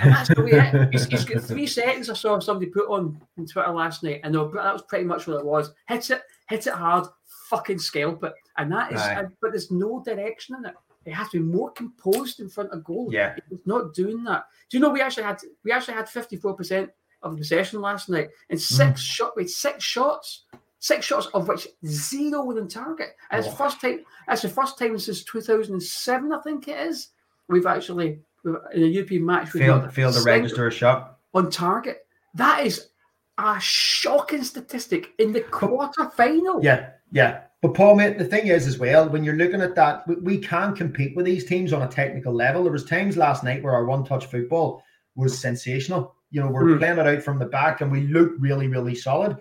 [0.01, 0.89] And that's the way it.
[0.91, 2.09] He's, he's got three seconds.
[2.09, 3.19] I saw somebody put on,
[3.51, 5.71] Twitter last night, and that was pretty much what it was.
[5.87, 7.05] Hit it, hit it hard,
[7.49, 9.01] fucking scalp it, and that is.
[9.01, 10.75] And- but there's no direction in it.
[11.05, 13.09] It has to be more composed in front of goal.
[13.11, 13.35] Yeah.
[13.51, 14.45] It's not doing that.
[14.69, 16.89] Do you know we actually had we actually had 54%
[17.23, 19.05] of the possession last night and six Mm.
[19.05, 20.43] shot with six shots.
[20.83, 23.15] Six shots of which zero within target.
[23.31, 27.07] And it's the first time that's the first time since 2007, I think it is.
[27.47, 31.19] We've actually we've, in a European match we've failed failed to register a shot.
[31.33, 32.05] on target.
[32.33, 32.89] That is
[33.37, 36.61] a shocking statistic in the quarter final.
[36.61, 37.43] Yeah, yeah.
[37.61, 40.37] But Paul, mate, the thing is as well, when you're looking at that, we, we
[40.37, 42.61] can compete with these teams on a technical level.
[42.63, 44.83] There was times last night where our one-touch football
[45.15, 46.13] was sensational.
[46.31, 46.79] You know, we're Hmm.
[46.79, 49.37] playing it out from the back and we look really, really solid.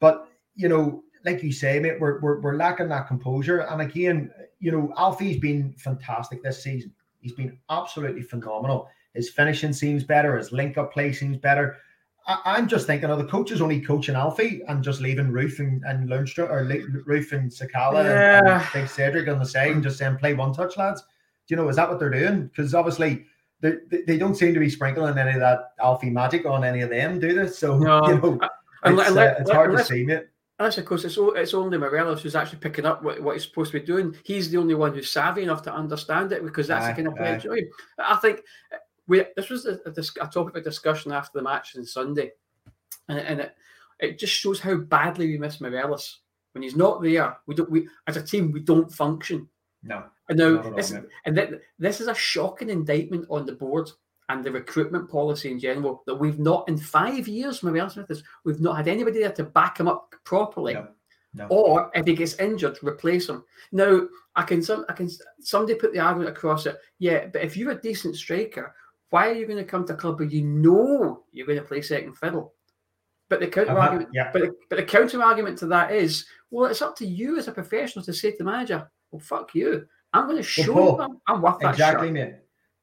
[0.00, 3.60] But you know, like you say, mate, we're, we're, we're lacking that composure.
[3.60, 6.92] And again, you know, Alfie's been fantastic this season.
[7.20, 8.88] He's been absolutely phenomenal.
[9.14, 10.36] His finishing seems better.
[10.36, 11.76] His link-up play seems better.
[12.26, 15.82] I, I'm just thinking, are the coaches only coaching Alfie and just leaving Roofe and,
[15.84, 18.00] and Lundstram or Le- Roofe and Sakala
[18.40, 21.02] and- and, Big Cedric on the side and just saying play one touch, lads?
[21.02, 21.06] Do
[21.54, 22.46] you know, is that what they're doing?
[22.46, 23.26] Because obviously
[23.60, 23.74] they,
[24.06, 27.20] they, don't seem to be sprinkling any of that Alfie magic on any of them,
[27.20, 27.48] do they?
[27.48, 28.06] So, No.
[28.08, 28.40] you know,
[28.84, 30.24] it's, let- uh, it's hard to let's- see, mate.
[30.62, 33.72] Unless, of course, it's, it's only Morelos who's actually picking up what, what he's supposed
[33.72, 34.14] to be doing.
[34.22, 37.08] He's the only one who's savvy enough to understand it because that's Aye, the kind
[37.08, 37.34] of player.
[37.34, 37.38] aye.
[37.38, 38.42] Do you know what I think
[38.72, 38.76] uh,
[39.08, 42.30] we this was a, a, a topic of discussion after the match on Sunday,
[43.08, 43.56] and, and it,
[43.98, 46.20] it just shows how badly we miss Morelos
[46.52, 47.36] when he's not there.
[47.48, 47.68] We don't.
[47.68, 49.48] We as a team we don't function.
[49.82, 50.04] No.
[50.28, 50.78] And now all,
[51.26, 53.90] and th- this is a shocking indictment on the board.
[54.28, 58.22] And the recruitment policy in general that we've not in five years, maybe Smith is,
[58.44, 60.74] we've not had anybody there to back him up properly.
[60.74, 60.88] No,
[61.34, 61.46] no.
[61.48, 63.44] Or if he gets injured, replace him.
[63.72, 64.02] Now,
[64.36, 65.10] I can some I can
[65.40, 66.78] somebody put the argument across it.
[66.98, 68.74] Yeah, but if you're a decent striker,
[69.10, 71.64] why are you going to come to a club where you know you're going to
[71.64, 72.54] play second fiddle?
[73.28, 74.30] But the counter Uh-huh, argument, yeah.
[74.32, 77.48] but, the, but the counter argument to that is, well, it's up to you as
[77.48, 79.86] a professional to say to the manager, well, fuck you.
[80.12, 82.34] I'm going to show Paul, you I'm, I'm worth that Exactly, mate.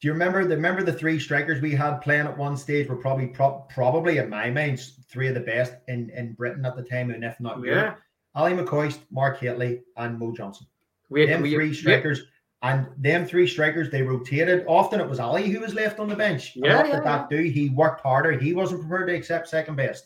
[0.01, 2.95] Do you remember the remember the three strikers we had playing at one stage were
[2.95, 4.79] probably pro- probably in my mind
[5.09, 7.71] three of the best in, in Britain at the time, and if not Yeah.
[7.73, 7.99] Europe.
[8.35, 10.67] Ally McCoist, Mark Hateley, and Mo Johnston.
[11.09, 12.23] We, had, them we- three we- strikers,
[12.61, 14.63] and them three strikers, they rotated.
[14.67, 16.53] Often it was Ally who was left on the bench.
[16.55, 17.37] Yeah, what yeah, did that do?
[17.41, 18.31] He worked harder.
[18.33, 20.05] He wasn't prepared to accept second best.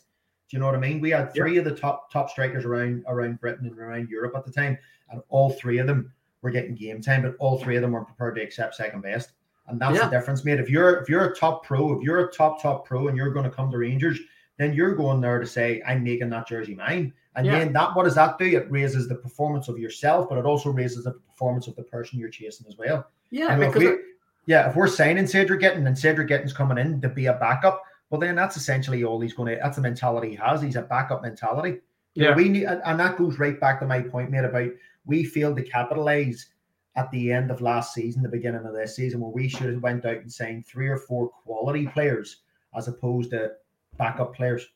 [0.50, 1.00] Do you know what I mean?
[1.00, 4.44] We had three of the top top strikers around around Britain and around Europe at
[4.44, 4.76] the time,
[5.10, 8.06] and all three of them were getting game time, but all three of them weren't
[8.08, 9.30] prepared to accept second best.
[9.66, 10.04] And that's Yeah.
[10.08, 10.60] the difference, mate.
[10.60, 13.30] If you're if you're a top pro, if you're a top top pro, and you're
[13.32, 14.18] going to come to Rangers,
[14.58, 17.58] then you're going there to say, "I'm making that jersey mine." And Yeah.
[17.58, 18.44] then that, what does that do?
[18.44, 22.18] It raises the performance of yourself, but it also raises the performance of the person
[22.20, 23.06] you're chasing as well.
[23.30, 23.98] yeah, know, if because we-
[24.46, 27.82] yeah, if we're signing Cedric Itten and Cedric Itten's coming in to be a backup,
[28.10, 29.60] well, then that's essentially all he's going to.
[29.60, 30.62] That's the mentality he has.
[30.62, 31.80] He's a backup mentality.
[32.14, 32.36] You know, Yeah.
[32.36, 34.70] we need, and and that goes right back to my point made about
[35.06, 36.50] we failed to capitalize
[36.96, 39.82] at the end of last season, the beginning of this season, where we should have
[39.82, 42.42] went out and signed three or four quality players
[42.76, 43.52] as opposed to
[43.98, 44.66] backup players,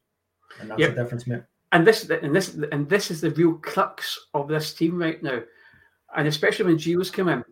[0.60, 0.94] and that's Yep.
[0.94, 1.42] the difference, mate.
[1.72, 5.40] and this and this and this is the real crux of this team right now,
[6.16, 7.44] and especially when Gio's come in,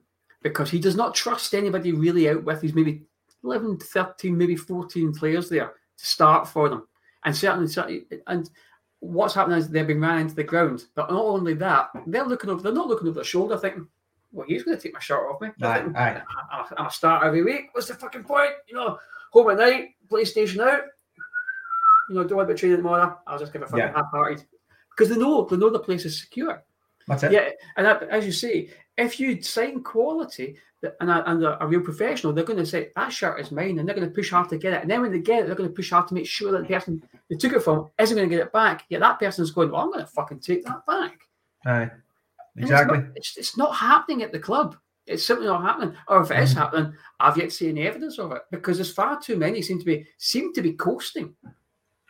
[0.42, 2.62] because he does not trust anybody really out with.
[2.62, 3.02] He's maybe
[3.44, 6.86] 11, 13, maybe 14 players there to start for them,
[7.24, 8.50] and certainly, certainly and
[9.00, 10.86] what's happening is they've been ran into the ground.
[10.94, 12.62] But not only that, they're looking over.
[12.62, 13.86] They're not looking over their shoulder, thinking,
[14.32, 16.22] "Well, he's going to take my shirt off me." Aye, thinking, aye.
[16.52, 17.66] I'm I'm a start every week.
[17.72, 18.52] What's the fucking point?
[18.68, 18.98] You know,
[19.32, 20.82] home at night, PlayStation out.
[22.08, 23.18] You know, do I be training tomorrow?
[23.26, 23.92] I'll just give a fucking Yeah.
[23.94, 24.44] half-hearted
[24.90, 26.62] because they know they know the place is secure.
[27.08, 27.32] That's it.
[27.32, 30.56] Yeah, and that, as you say, if you sign quality
[31.00, 33.78] and a, and a, a real professional, they're going to say that shirt is mine,
[33.78, 34.82] and they're going to push hard to get it.
[34.82, 36.62] And then when they get it, they're going to push hard to make sure that
[36.62, 38.84] the person they took it from isn't going to get it back.
[38.88, 41.18] Yet that person's going, "Well, I'm going to fucking take that back."
[41.64, 41.90] Aye.
[42.56, 42.98] And it's Exactly.
[42.98, 44.76] not- It's, it's not happening at the club.
[45.06, 45.94] It's simply not happening.
[46.08, 46.56] Or if it is Mhm.
[46.58, 49.78] happening, I've yet to see any evidence of it because there's far too many seem
[49.78, 51.34] to be seem to be coasting.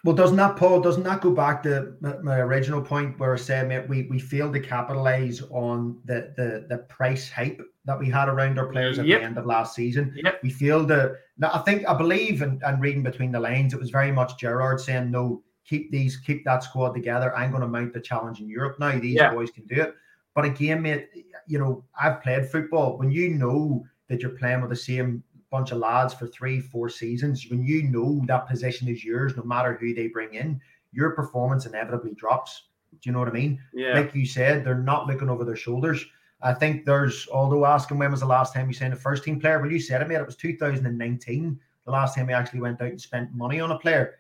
[0.04, 3.36] Well, doesn't that, Paul, doesn't that go back to my, my original point where I
[3.36, 8.08] said, mate, we, we failed to capitalize on the, the the price hype that we
[8.08, 9.20] had around our players at Yep.
[9.20, 10.12] the end of last season?
[10.16, 10.40] Yep.
[10.44, 13.90] We failed to, I think, I believe, and, and reading between the lines, it was
[13.90, 17.36] very much Gerrard saying, no, keep these, keep that squad together.
[17.36, 18.98] I'm going to mount the challenge in Europe now.
[18.98, 19.32] These Yeah.
[19.34, 19.94] boys can do it.
[20.36, 21.08] But again, mate,
[21.46, 22.98] you know, I've played football.
[22.98, 26.90] When you know that you're playing with the same bunch of lads for three, four
[26.90, 30.60] seasons, when you know that position is yours, no matter who they bring in,
[30.92, 32.64] your performance inevitably drops.
[32.92, 33.58] Do you know what I mean?
[33.72, 36.04] Yeah, Like you said, they're not looking over their shoulders.
[36.42, 39.40] I think there's, although asking when was the last time you signed a first team
[39.40, 42.82] player, well, you said it, mate, it was 2019, the last time we actually went
[42.82, 44.16] out and spent money on a player.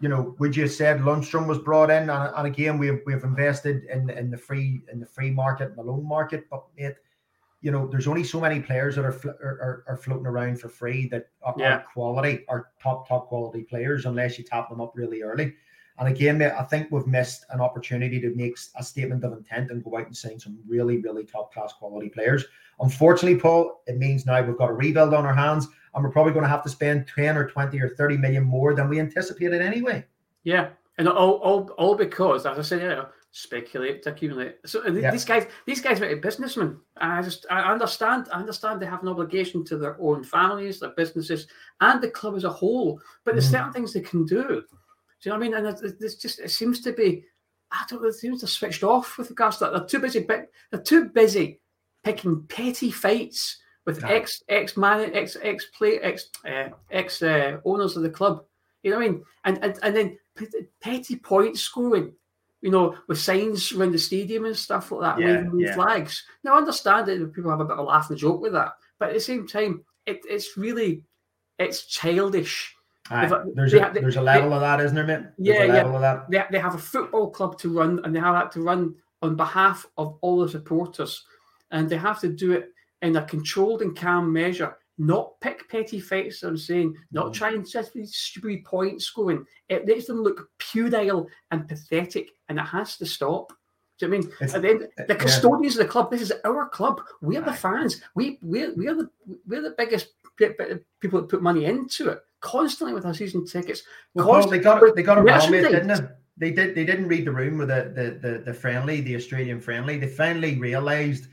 [0.00, 3.22] You know, would you have said Lundstram was brought in, and, and again, we've we've
[3.22, 6.94] invested in in the free in the free market and the loan market, but mate,
[7.60, 11.06] you know, there's only so many players that are, are, are floating around for free
[11.08, 11.74] that are, Yeah.
[11.76, 15.54] are quality, are top top quality players, unless you tap them up really early.
[15.98, 19.70] And again, mate, I think we've missed an opportunity to make a statement of intent
[19.70, 22.46] and go out and sign some really, really top class quality players.
[22.80, 26.32] Unfortunately, Paul, it means now we've got a rebuild on our hands, and we're probably
[26.32, 29.60] going to have to spend 10 or 20 or 30 million more than we anticipated
[29.60, 30.04] anyway.
[30.44, 30.68] yeah,
[30.98, 34.56] and all all all because, as I said, earlier, speculate to accumulate.
[34.66, 35.10] So Yeah.
[35.10, 36.78] these guys, these guys are businessmen.
[36.98, 38.28] I just I understand.
[38.32, 41.46] I understand they have an obligation to their own families, their businesses,
[41.80, 43.00] and the club as a whole.
[43.24, 43.52] But there's Mhm.
[43.52, 44.36] certain things they can do.
[44.38, 45.54] Do you know what I mean?
[45.54, 47.24] And it's, it's just it seems to be.
[47.72, 48.08] I don't know.
[48.08, 49.72] It seems to have switched off with regards to that.
[49.72, 50.26] They're too busy.
[50.70, 51.60] They're too busy
[52.02, 53.58] picking petty fights
[53.94, 58.44] with ex ex man ex ex play ex uh, ex uh, owners of the club.
[58.82, 59.24] You know what I mean?
[59.44, 60.18] And and, and then
[60.80, 62.12] petty point scoring.
[62.62, 65.74] You know, with signs around the stadium and stuff like that, Yeah, waving yeah.
[65.74, 66.24] flags.
[66.44, 68.72] Now, I understand that people have a bit of a laugh and joke with that,
[68.98, 71.02] but at the same time, it, it's really
[71.58, 72.74] it's childish.
[73.10, 75.26] They've- there's, they a, have- they- there's a level of that, isn't there, mate?
[75.38, 75.94] There's Yeah, a yeah.
[75.94, 76.30] of that.
[76.30, 79.36] They, they have a football club to run, and they have that to run on
[79.36, 81.24] behalf of all the supporters,
[81.70, 84.76] and they have to do it in a controlled and calm measure.
[84.98, 86.42] Not pick petty fights.
[86.42, 87.34] I'm saying, not Mhm.
[87.34, 89.46] try and just be stupid point scoring.
[89.68, 93.52] It makes them look puerile and pathetic, and it has to stop.
[93.98, 95.82] Do you know I mean it's, at the, the custodians yeah.
[95.82, 96.10] of the club?
[96.10, 97.00] This is our club.
[97.22, 98.02] We're the fans.
[98.14, 99.10] We we we're the
[99.46, 100.08] we're the biggest
[101.00, 103.82] people that put money into it constantly with our season tickets.
[104.14, 104.82] Well, they got.
[104.96, 106.08] They got it wrong, mate, didn't they?
[106.38, 106.74] They did.
[106.74, 109.98] They didn't read the room with the the the, the friendly, the Australian friendly.
[109.98, 111.28] They finally realised,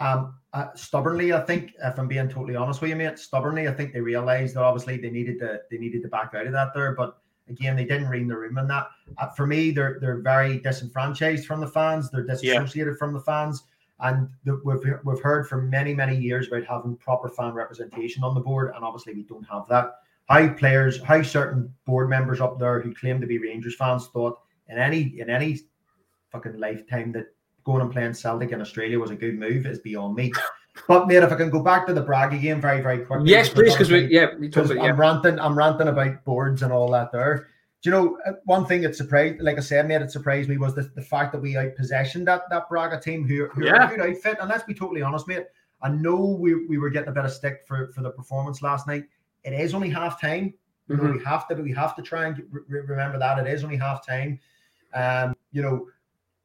[0.00, 3.72] um, uh, stubbornly, I think, if I'm being totally honest with you, mate, stubbornly, I
[3.72, 6.74] think they realised that obviously they needed to they needed to back out of that
[6.74, 8.88] there, but again, they didn't read the room in that.
[9.18, 12.10] Uh, for me, they're they're very disenfranchised from the fans.
[12.10, 12.98] They're disassociated yeah.
[12.98, 13.62] from the fans,
[14.00, 18.34] and the, we've we've heard for many many years about having proper fan representation on
[18.34, 19.92] the board, and obviously we don't have that.
[20.28, 24.38] How players, how certain board members up there who claim to be Rangers fans thought
[24.68, 25.58] in any in any
[26.32, 27.26] fucking lifetime that
[27.70, 30.32] going and playing Celtic in Australia was a good move is beyond me.
[30.86, 33.30] But mate, if I can go back to the Bragg again very, very quickly.
[33.30, 37.12] Yes, please, because we yeah, because I'm ranting, I'm ranting about boards and all that
[37.12, 37.48] there.
[37.82, 40.58] Do you know uh, one thing that surprised, like I said, mate, it surprised me
[40.58, 43.72] was the, the fact that we outpossessioned that that Braga team who, who yeah.
[43.72, 44.38] are a good outfit.
[44.40, 45.46] And let's be totally honest, mate.
[45.82, 48.86] I know we, we were getting a bit of stick for, for the performance last
[48.86, 49.04] night.
[49.44, 50.54] It is only half time.
[50.90, 51.18] Mm-hmm.
[51.18, 54.04] we have to we have to try and re- remember that it is only half
[54.04, 54.40] time.
[54.92, 55.86] Um, you know,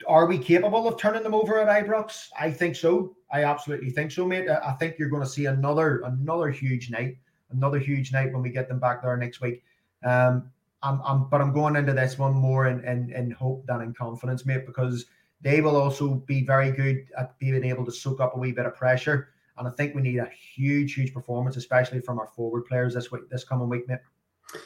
[0.07, 2.29] are we capable of turning them over at Ibrox?
[2.39, 3.15] I think so.
[3.31, 4.47] I absolutely think so, mate.
[4.49, 7.17] I think you're going to see another another huge night,
[7.51, 9.63] another huge night when we get them back there next week.
[10.03, 10.51] Um,
[10.83, 13.93] I'm, I'm but I'm going into this one more in, in, in hope than in
[13.93, 15.05] confidence, mate, because
[15.41, 18.65] they will also be very good at being able to soak up a wee bit
[18.65, 19.29] of pressure.
[19.57, 23.11] And I think we need a huge, huge performance, especially from our forward players this
[23.11, 23.99] week, this coming week, mate.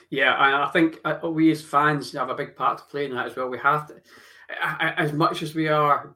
[0.10, 3.28] Yeah, I think uh, we as fans have a big part to play in that
[3.28, 3.50] as well.
[3.50, 3.96] We have to,
[4.62, 6.16] as much as we are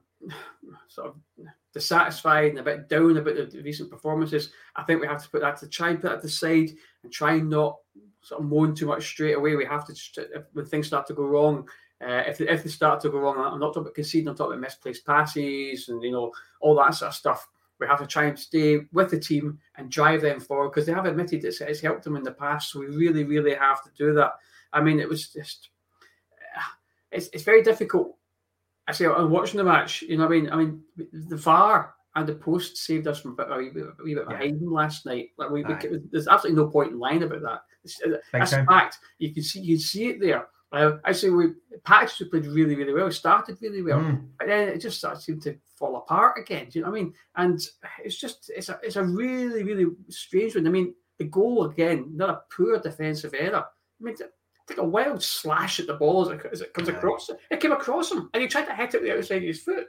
[0.88, 5.22] sort of dissatisfied and a bit down about the recent performances, I think we have
[5.22, 6.70] to put that to try and put that to side
[7.02, 7.76] and try and not
[8.22, 9.56] sort of moan too much straight away.
[9.56, 11.68] We have to when things start to go wrong.
[12.00, 14.52] Uh, if, if they start to go wrong, I'm not talking about conceding, I'm talking
[14.52, 17.46] about misplaced passes and you know all that sort of stuff.
[17.80, 20.92] We have to try and stay with the team and drive them forward because they
[20.92, 22.70] have admitted it's, it's helped them in the past.
[22.70, 24.32] So we really, really have to do that.
[24.72, 25.70] I mean, it was just
[27.14, 28.16] it's, it's very difficult
[28.86, 30.02] I say I'm watching the match.
[30.02, 33.36] You know, what I mean, I mean, the VAR and the post saved us from
[33.38, 34.68] a, wee, bit, a wee bit behind yeah.
[34.68, 35.30] last night.
[35.36, 35.74] Like we, we,
[36.10, 37.60] there's absolutely no point in lying about that.
[37.82, 38.00] It's,
[38.32, 38.98] that's a fact.
[39.18, 40.46] You can see, you can see it there.
[40.72, 41.52] Uh, I say we
[41.84, 43.10] Patrick played really, really well.
[43.10, 44.26] Started really well, mm.
[44.38, 46.68] but then it just started seemed to fall apart again.
[46.68, 47.14] Do you know what I mean?
[47.36, 47.60] And
[48.02, 50.66] it's just it's a it's a really, really strange one.
[50.66, 53.64] I mean, the goal again, not a poor defensive error.
[53.64, 54.16] I mean,
[54.66, 56.94] take a wild slash at the ball as it, as it comes yeah.
[56.94, 57.30] across.
[57.50, 59.62] It came across him, and he tried to hit it with the outside of his
[59.62, 59.86] foot.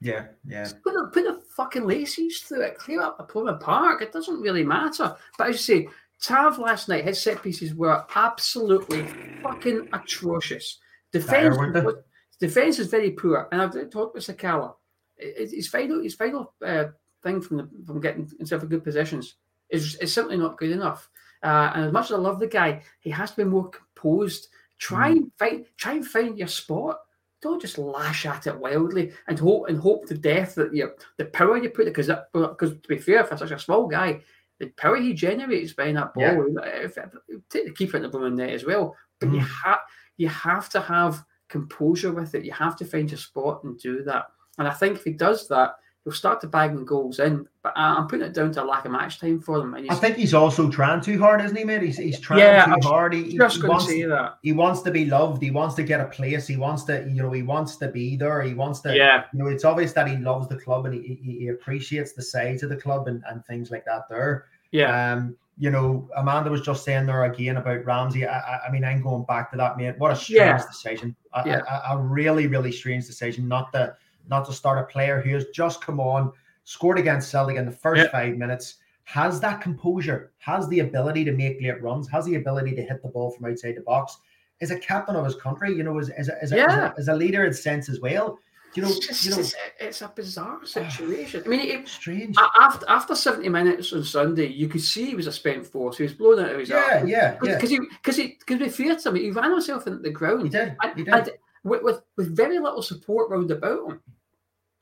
[0.00, 0.64] Yeah, yeah.
[0.64, 4.02] Just put the, put the fucking laces through it, clear up the Plymouth Park.
[4.02, 5.16] It doesn't really matter.
[5.36, 5.88] But as you say,
[6.22, 9.06] Tav last night, his set pieces were absolutely
[9.42, 10.78] fucking atrocious.
[11.12, 11.94] Defense, was,
[12.38, 14.74] defense is very poor, and I've talked with Sakala.
[15.16, 16.86] His final, his final uh,
[17.22, 19.36] thing from the, from getting himself in good positions
[19.70, 21.08] is, is simply not good enough.
[21.42, 24.48] Uh, and as much as I love the guy, he has to be more composed.
[24.78, 25.16] Try mm.
[25.16, 27.00] and find, try and find your spot.
[27.40, 31.26] Don't just lash at it wildly and hope and hope to death that you the
[31.26, 34.20] power you put it because because to be fair, for such a small guy,
[34.58, 36.64] the power he generates behind that ball, yeah.
[36.64, 37.14] if, if,
[37.48, 38.96] take the keeper in the blooming net as well.
[39.20, 39.34] But mm.
[39.34, 39.78] you have
[40.16, 42.44] you have to have composure with it.
[42.44, 44.26] You have to find your spot and do that.
[44.58, 45.76] And I think if he does that,
[46.08, 47.46] he'll start to bang goals in.
[47.62, 49.74] But I'm putting it down to a lack of match time for them.
[49.74, 51.82] I think he's also trying too hard, isn't he, mate?
[51.82, 53.12] He's, he's trying yeah, too I'm hard.
[53.12, 54.38] He, just he, wants, say that.
[54.42, 55.42] he wants to be loved.
[55.42, 56.46] He wants to get a place.
[56.46, 58.40] He wants to, you know, he wants to be there.
[58.42, 59.24] He wants to, yeah.
[59.34, 62.62] You know, it's obvious that he loves the club and he, he, appreciates the size
[62.62, 64.08] of the club and, and things like that.
[64.08, 65.12] There, yeah.
[65.12, 68.26] Um, you know, Amanda was just saying there again about Ramsey.
[68.26, 69.98] I, I mean, I'm going back to that, mate.
[69.98, 70.62] What a strange yeah.
[70.64, 71.16] decision.
[71.34, 71.60] A, yeah.
[71.68, 73.48] a, a really, really strange decision.
[73.48, 73.96] Not to
[74.28, 76.32] not to start a player who has just come on
[76.68, 78.12] scored against Celtic in the first yep.
[78.12, 78.74] five minutes,
[79.04, 83.02] has that composure, has the ability to make late runs, has the ability to hit
[83.02, 84.18] the ball from outside the box,
[84.60, 86.92] is a captain of his country, you know, is, is, is, yeah.
[86.92, 88.38] a, is a leader in sense as well.
[88.74, 91.42] You know, it's, just, you know, it's, it's, a bizarre ah, situation.
[91.46, 92.36] I mean, it, strange.
[92.60, 95.96] After after seventy minutes on Sunday, you could see he was a spent force.
[95.96, 97.54] He was blown out of his yeah, yeah, yeah.
[97.54, 99.14] Because he because he because we feared him.
[99.14, 100.42] He ran himself into the ground.
[100.42, 100.76] He did.
[100.96, 101.14] He did.
[101.14, 101.30] And
[101.64, 104.00] with, with, with very little support round about him.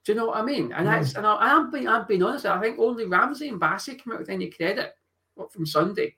[0.07, 0.73] Do you know what I mean?
[0.73, 1.19] And that's mm.
[1.19, 2.47] and I, am being I'm being honest.
[2.47, 4.95] I think only Ramsey and Bassey come out with any credit
[5.51, 6.15] from Sunday.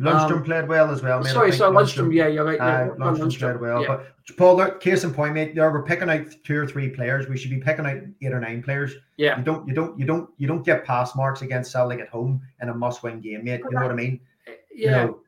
[0.00, 1.22] Lundstram um, played well as well.
[1.22, 1.32] Man.
[1.32, 2.58] Sorry, so Lundstram, Lundstram, yeah, you're right.
[2.58, 3.82] Yeah, uh, Lundstram, Lundstram played well.
[3.82, 3.88] Yeah.
[4.26, 7.28] But Paul, case in point, mate, we're picking out two or three players.
[7.28, 8.94] We should be picking out eight or nine players.
[9.18, 9.38] Yeah.
[9.38, 12.40] You don't, you don't, you don't, you don't get pass marks against Celtic at home
[12.60, 13.60] in a must-win game, mate.
[13.62, 14.18] You know what I mean?
[14.48, 14.54] Yeah.
[14.74, 15.18] You know,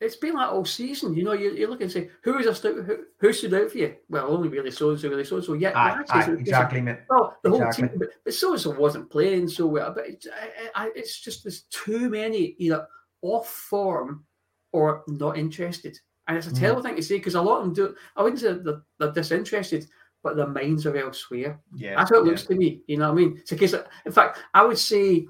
[0.00, 1.14] it's been like all season.
[1.14, 3.78] You know, you, you look and say, who is a who, who stood out for
[3.78, 3.94] you?
[4.08, 5.54] Well, only really so and so, really so and so.
[5.54, 6.82] Yeah, aye, aye, exactly.
[7.08, 9.92] Well, the whole team, but, but so and so wasn't playing so well.
[9.92, 10.26] But it's,
[10.74, 12.86] I, I, it's just there's too many either
[13.22, 14.24] off form
[14.72, 15.98] or not interested.
[16.26, 16.60] And it's a Mm.
[16.60, 17.94] terrible thing to say because a lot of them do.
[18.16, 19.86] I wouldn't say they're, they're disinterested,
[20.22, 21.58] but their minds are elsewhere.
[21.74, 22.30] Yeah, That's how it yeah.
[22.30, 22.82] looks to me.
[22.86, 23.38] You know what I mean?
[23.38, 23.72] It's a case.
[23.72, 25.26] Of, in fact, I would say,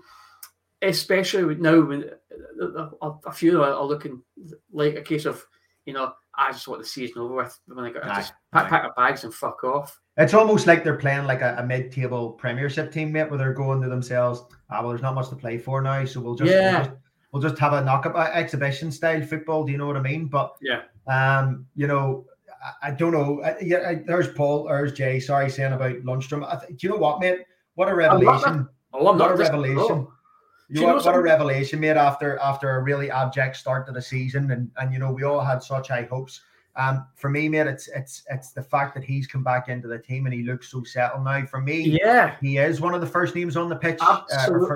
[0.82, 2.10] especially now when
[2.62, 4.22] uh, a, a few are, are looking
[4.72, 5.44] like a case of,
[5.86, 7.58] you know, I just want the season over with.
[7.66, 10.00] When I got Aye, just pack, pack my bags and fuck off.
[10.16, 13.80] It's almost like they're playing like a, a mid-table Premiership team, mate, where they're going
[13.82, 14.42] to themselves.
[14.70, 16.72] Ah, well, there's not much to play for now, so we'll just Yeah.
[16.72, 16.96] we'll just,
[17.32, 19.64] we'll just have a knockup uh, exhibition style football.
[19.64, 20.26] Do you know what I mean?
[20.26, 20.82] But Yeah.
[21.08, 22.26] um, you know,
[22.82, 23.42] I, I don't know.
[23.42, 24.64] I, yeah, I, there's Paul.
[24.64, 25.18] There's Jay.
[25.18, 26.44] Sorry, saying about Lundstram.
[26.44, 27.40] I do you know what, mate?
[27.74, 28.68] What a love revelation!
[28.92, 30.08] Oh, I'm What a revelation!
[30.68, 33.86] You know you know what, what a revelation, mate, after after a really abject start
[33.86, 36.42] to the season, and and you know we all had such high hopes.
[36.76, 39.98] Um, for me, mate, it's it's it's the fact that he's come back into the
[39.98, 41.44] team and he looks so settled now.
[41.46, 42.36] For me, Yeah.
[42.40, 44.22] he is one of the first names on the pitch, uh,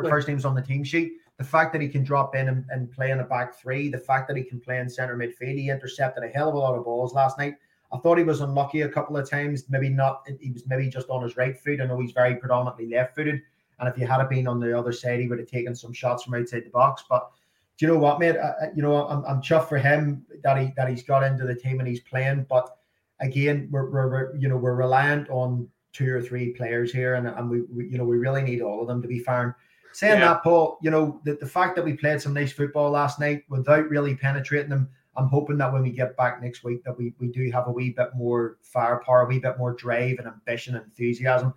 [0.09, 1.13] first names on the team sheet.
[1.39, 3.99] The fact that he can drop in and, and play in a back three, the
[3.99, 6.75] fact that he can play in centre midfield, he intercepted a hell of a lot
[6.75, 7.55] of balls last night.
[7.93, 9.65] I thought he was unlucky a couple of times.
[9.69, 10.27] Maybe not.
[10.41, 11.81] He was maybe just on his right foot.
[11.81, 13.43] I know he's very predominantly left footed.
[13.83, 16.23] And if he had been on the other side, he would have taken some shots
[16.23, 17.03] from outside the box.
[17.11, 17.29] But
[17.77, 18.37] do you know what, mate?
[18.37, 21.55] I, you know, I'm, I'm chuffed for him that he that he's got into the
[21.57, 22.47] team and he's playing.
[22.49, 22.77] But
[23.19, 27.51] again, we're, we're, you know we're reliant on two or three players here, and, and
[27.51, 29.57] we, we you know we really need all of them to be fair.
[29.95, 30.35] Saying Yeah.
[30.35, 33.43] that, Paul, you know the, the fact that we played some nice football last night
[33.49, 37.15] without really penetrating them, I'm hoping that when we get back next week that we,
[37.19, 40.77] we do have a wee bit more firepower, a wee bit more drive and ambition
[40.77, 41.53] and enthusiasm.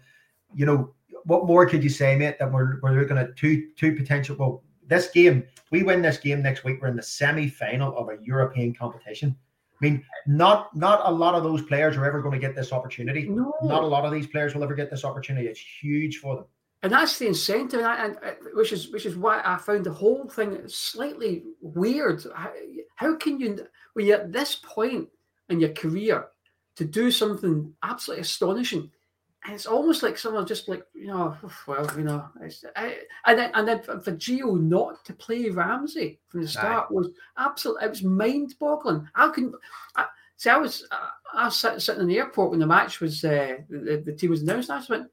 [0.54, 0.94] You know,
[1.26, 2.38] what more could you say, mate?
[2.40, 4.36] That we're we're looking at two two potential.
[4.38, 6.82] Well, this game, we win this game next week.
[6.82, 9.36] We're in the semi final of a European competition.
[9.74, 12.72] I mean, not not a lot of those players are ever going to get this
[12.72, 13.28] opportunity.
[13.28, 13.54] No.
[13.64, 15.48] Not a lot of these players will ever get this opportunity.
[15.48, 16.46] It's huge for them.
[16.84, 19.86] and that's the incentive, and, I, and uh, which is which is why I found
[19.86, 22.24] the whole thing slightly weird.
[22.36, 22.52] How,
[22.96, 25.10] how can you, when you're at this point
[25.50, 26.28] in your career,
[26.76, 28.92] to do something absolutely astonishing?
[29.48, 31.38] It's almost like someone just like you know,
[31.68, 36.20] well, you know, it's, I, and then and then for, Gio not to play Ramsey
[36.28, 39.08] from the start was absolutely it was mind boggling.
[39.14, 39.54] How can
[39.96, 40.06] I,
[40.38, 40.50] see?
[40.50, 40.88] I was
[41.34, 44.32] I was sitting, sitting in the airport when the match was uh, the, the team
[44.32, 44.70] was announced.
[44.70, 45.08] I just went,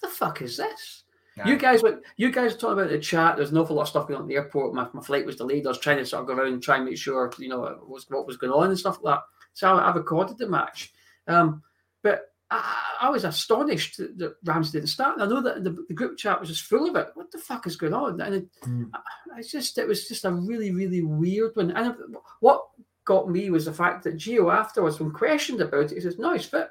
[0.00, 1.04] "The fuck is this?"
[1.46, 2.00] You guys went.
[2.16, 3.36] You guys were talking about the chat.
[3.36, 4.74] There's an awful lot of stuff going on at the airport.
[4.74, 5.66] My, my flight was delayed.
[5.66, 7.60] I was trying to sort of go around and try and make sure you know
[7.60, 9.22] what was what was going on and stuff like that.
[9.52, 10.92] So I, I recorded the match,
[11.28, 11.62] um,
[12.02, 15.14] but I, I was astonished that, that Rams didn't start.
[15.14, 17.08] And I know that the, the group chat was just full of it.
[17.14, 18.20] What the fuck is going on?
[18.20, 18.90] And it, Mm.
[18.94, 21.70] I- just it was just a really really weird one.
[21.70, 21.94] And
[22.40, 22.66] what
[23.04, 26.32] got me was the fact that Gio afterwards, when questioned about it, he says, "No,
[26.34, 26.68] he's fit."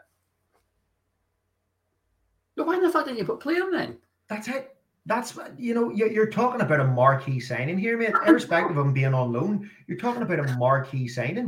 [2.56, 3.98] But why the fuck didn't you put play him then?
[4.28, 4.76] That's it.
[5.06, 5.90] That's you know.
[5.90, 8.14] You're, you're talking about a marquee signing here, mate.
[8.28, 11.48] Irrespective of him being on loan, you're talking about a marquee signing.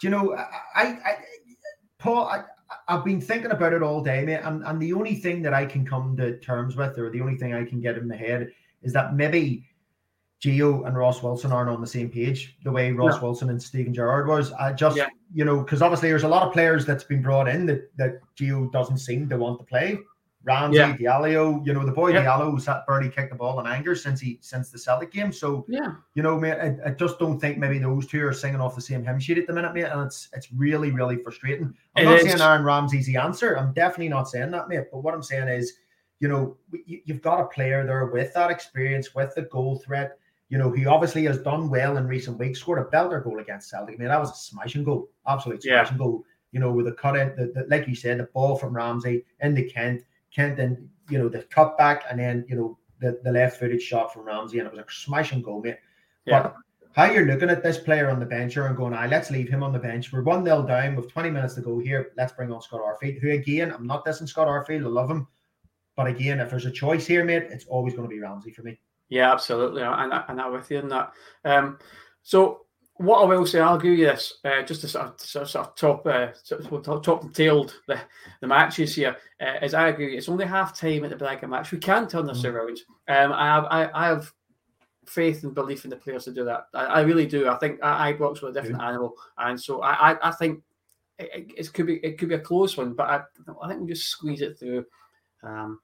[0.00, 0.34] Do you know?
[0.34, 1.16] I, I, I
[1.98, 2.44] Paul, I,
[2.88, 4.40] I've been thinking about it all day, mate.
[4.42, 7.36] And, and the only thing that I can come to terms with, or the only
[7.36, 8.50] thing I can get in my head,
[8.82, 9.64] is that maybe
[10.42, 13.22] Gio and Ross Wilson aren't on the same page the way Ross Yeah.
[13.22, 14.52] Wilson and Steven Gerrard was.
[14.52, 15.08] I just, Yeah.
[15.32, 18.20] you know, because obviously there's a lot of players that's been brought in that that
[18.38, 19.98] Gio doesn't seem to want to play.
[20.46, 20.96] Ramsey, Yeah.
[20.96, 22.24] Diallo, you know, the boy Yeah.
[22.24, 25.32] Diallo's had barely kicked the ball in anger since he since the Celtic game.
[25.32, 25.94] So Yeah.
[26.14, 28.80] you know, mate, I, I just don't think maybe those two are singing off the
[28.80, 31.74] same hymn sheet at the minute, mate, and it's it's really really frustrating.
[31.96, 32.22] I'm It not is.
[32.24, 33.58] saying Aaron Ramsey's the answer.
[33.58, 34.84] I'm definitely not saying that, mate.
[34.92, 35.74] But what I'm saying is,
[36.20, 40.18] you know, you, you've got a player there with that experience, with the goal threat.
[40.48, 42.60] You know, he obviously has done well in recent weeks.
[42.60, 43.96] Scored a belter goal against Celtic.
[43.96, 45.82] I mean, that was a smashing goal, absolute Yeah.
[45.82, 46.24] smashing goal.
[46.52, 49.24] You know, with the cut in, the, the, like you said, the ball from Ramsey
[49.40, 50.02] into Kent,
[50.36, 53.80] Kent, then you know the cut back, and then you know the, the left footed
[53.80, 55.78] shot from Ramsey, and it was a smashing goal, mate.
[56.26, 56.42] Yeah.
[56.42, 56.56] But
[56.92, 59.48] how you're looking at this player on the bench here and going, I let's leave
[59.48, 60.12] him on the bench.
[60.12, 62.12] We're one 0 down with 20 minutes to go here.
[62.16, 65.26] Let's bring on Scott Arfield, who again, I'm not dissing Scott Arfield, I love him,
[65.96, 68.62] but again, if there's a choice here, mate, it's always going to be Ramsey for
[68.62, 68.78] me.
[69.08, 69.82] Yeah, absolutely.
[69.82, 71.12] And, I'm with you on that.
[71.44, 71.78] Um,
[72.22, 72.65] so,
[72.98, 75.74] what I will say, I'll give you this, uh, just to sort of, sort of,
[75.76, 77.98] top, uh, sort of top, top and tailed the,
[78.40, 80.16] the matches here, uh, is I agree.
[80.16, 81.72] It's only half time at the Braga match.
[81.72, 82.52] We can turn this Mm.
[82.52, 82.78] around.
[83.08, 84.32] Um, I have, I, I have
[85.06, 86.66] faith and belief in the players to do that.
[86.74, 87.48] I, I really do.
[87.48, 90.62] I think I, Ibrox were a different animal, and so I, I, I think
[91.18, 93.20] it, it- it could be it could be a close one, but I,
[93.62, 94.84] I think we just squeeze it through.
[95.42, 95.80] Um,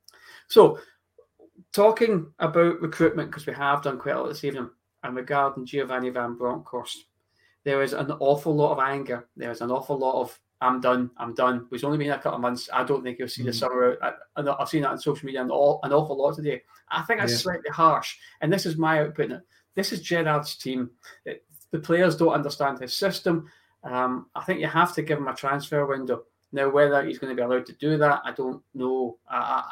[0.49, 0.79] so
[1.73, 4.71] talking about recruitment because we have done quite a lot this evening
[5.03, 7.07] and regarding Giovanni Van Bronckhorst.
[7.65, 9.29] there is an awful lot of anger.
[9.37, 11.11] There is an awful lot of I'm done.
[11.17, 11.67] I'm done.
[11.73, 12.71] It's only been a couple of months.
[12.73, 13.47] I don't think you'll see mm.
[13.47, 13.99] the summer.
[14.01, 14.13] I,
[14.59, 16.63] have seen that on social media and all, an awful lot today.
[16.89, 17.39] I think that's yeah.
[17.39, 18.17] slightly harsh.
[18.41, 19.33] And this is my output.
[19.75, 20.91] This is Gerrard's team.
[21.25, 23.51] It, the players don't understand his system.
[23.83, 26.25] Um, I think you have to give him a transfer window.
[26.53, 29.19] Now, whether he's going to be allowed to do that, I don't know.
[29.29, 29.65] I,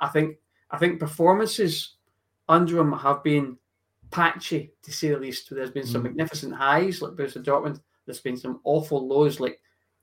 [0.00, 0.38] I, I think
[0.72, 1.96] I think performances
[2.48, 3.58] under him have been
[4.10, 5.48] patchy, to say the least.
[5.50, 6.04] There's been some mm.
[6.04, 7.80] magnificent highs, like Borussia Dortmund.
[8.06, 9.60] There's been some awful lows, like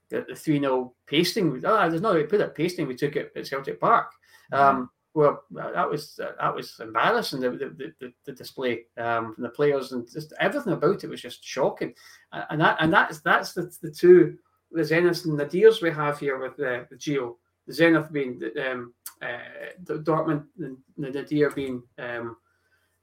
[0.10, 1.62] the, 3 0 pasting.
[1.66, 2.88] Oh, there's no way to put it pasting.
[2.88, 4.12] We took it at Celtic Park.
[4.54, 4.58] Mm.
[4.58, 7.40] Um, well, that was that was embarrassing.
[7.40, 11.22] The the, the, the display um, from the players and just everything about it was
[11.22, 11.94] just shocking.
[12.32, 14.38] And that and that's that's the, the two
[14.72, 17.36] the Zenith and the deals we have here with the, the Gio.
[17.66, 18.40] The Zenith being
[18.70, 19.38] um, uh,
[19.84, 22.38] the Dortmund and the Nadir being um,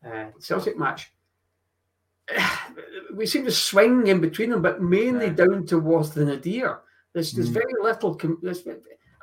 [0.07, 1.13] uh, Celtic match.
[3.15, 5.35] We seem to swing in between them, but mainly yeah.
[5.35, 6.81] down towards the Nadir.
[7.13, 7.55] There's, there's mm.
[7.55, 8.21] very little.
[8.43, 8.67] There's,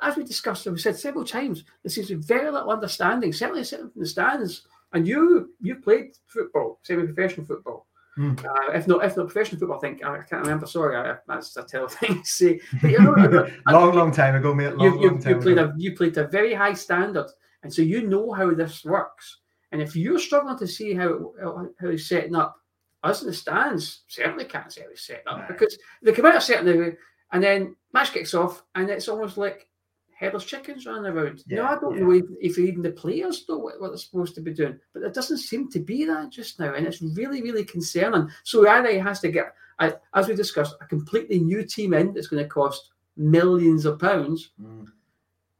[0.00, 3.64] as we discussed, we said several times, there seems to be very little understanding, certainly
[3.64, 4.62] sitting in the stands.
[4.94, 7.86] And you you played football, semi-professional football.
[8.18, 8.44] Mm.
[8.44, 10.66] Uh, if not, if not professional football, I think I can't remember.
[10.66, 12.60] Sorry, I, that's a terrible thing to say.
[12.80, 14.76] But, you know, long, long time ago, mate.
[14.76, 15.72] Long, you, you, long time you played ago.
[15.74, 17.26] a you played a very high standard,
[17.62, 19.38] and so you know how this works.
[19.72, 21.32] And if you're struggling to see how
[21.80, 22.56] how he's setting up,
[23.02, 26.36] us in the stands certainly can't see how he's setting up because they come out
[26.36, 26.92] a certain way
[27.32, 29.66] and then match kicks off, and it's almost like
[30.12, 31.42] headless chickens running around.
[31.46, 32.02] Yeah, no, I don't yeah.
[32.02, 35.00] know if, if, even the players know what, what, they're supposed to be doing, but
[35.00, 38.28] there doesn't seem to be that just now, and it's really, really concerning.
[38.44, 42.28] So either he has to get, as we discussed, a completely new team in that's
[42.28, 44.86] going to cost millions of pounds, mm.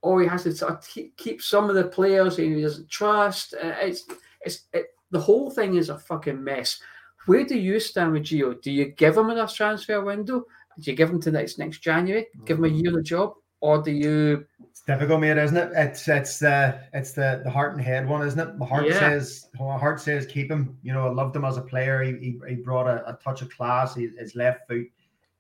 [0.03, 0.87] Or he has to sort of
[1.17, 3.55] keep some of the players he doesn't trust.
[3.55, 4.05] Uh, it's
[4.43, 6.81] it's it, the whole thing is a fucking mess.
[7.27, 8.61] Where do you stand with Gio?
[8.61, 10.45] Do you give him enough transfer window?
[10.81, 12.27] Do you give him to next next January?
[12.45, 14.45] Give him a year on the job, or do you?
[14.71, 15.71] It's difficult, mate, isn't it?
[15.77, 18.57] It's it's the it's the the heart and head one, isn't it?
[18.57, 18.99] My heart yeah.
[18.99, 20.77] says my heart says keep him.
[20.83, 22.03] You know, I loved him as a player.
[22.03, 23.95] He he, he brought a, a touch of class.
[23.95, 24.87] He, his left foot,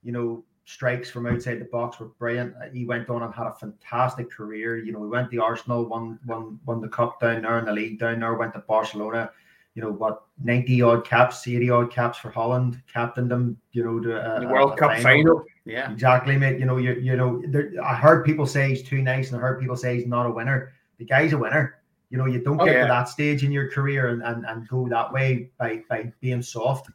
[0.04, 2.54] you know, strikes from outside the box were brilliant.
[2.72, 4.78] He went on and had a fantastic career.
[4.78, 7.72] You know, he went to Arsenal, won won won the cup down there in the
[7.72, 8.34] league down there.
[8.34, 9.30] Went to Barcelona
[9.74, 14.00] you know what, ninety odd caps, eighty odd caps for Holland, captained them, you know,
[14.00, 15.02] to uh, the World Cup final.
[15.02, 15.44] final.
[15.64, 16.58] Yeah, exactly, mate.
[16.58, 19.40] You know, you you know, there, I heard people say he's too nice, and I
[19.40, 20.72] heard people say he's not a winner.
[20.98, 21.78] The guy's a winner.
[22.10, 22.82] You know, you don't oh, get yeah.
[22.82, 26.42] to that stage in your career and, and and go that way by by being
[26.42, 26.90] soft.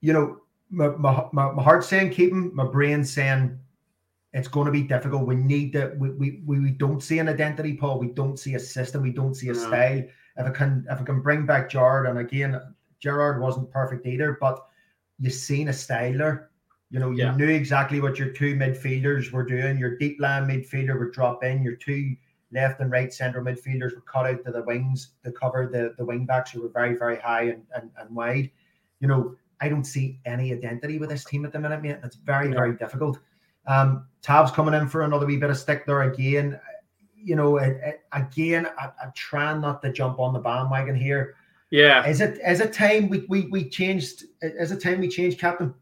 [0.00, 0.40] You know,
[0.70, 3.58] my, my, my, heart's saying keep him, my brain's saying
[4.32, 5.26] it's going to be difficult.
[5.26, 5.94] We need to.
[5.96, 7.98] We, we, we don't see an identity, Paul.
[7.98, 9.02] We don't see a system.
[9.02, 9.58] We don't see a no.
[9.58, 10.04] style
[10.38, 12.60] if I can if I can bring back Gerrard, and again,
[13.00, 14.64] Gerrard wasn't perfect either, but
[15.18, 16.46] you've seen a styler.
[16.90, 17.36] You know, you yeah.
[17.36, 19.78] knew exactly what your two midfielders were doing.
[19.78, 21.62] Your deep line midfielder would drop in.
[21.62, 22.16] Your two
[22.50, 26.04] left and right central midfielders were cut out to the wings to cover the, the
[26.04, 28.50] wing backs who were very, very high and, and, and wide.
[29.00, 31.98] You know, I don't see any identity with this team at the minute, mate.
[32.04, 33.18] It's very, very difficult.
[33.66, 36.58] Um, Tav's coming in for another wee bit of stick there again
[37.22, 41.34] you know, it, it, again, I, am trying not to jump on the bandwagon here.
[41.70, 42.06] Yeah.
[42.06, 44.24] Is it is it time we we, we changed?
[44.40, 45.74] Is it time we changed captain?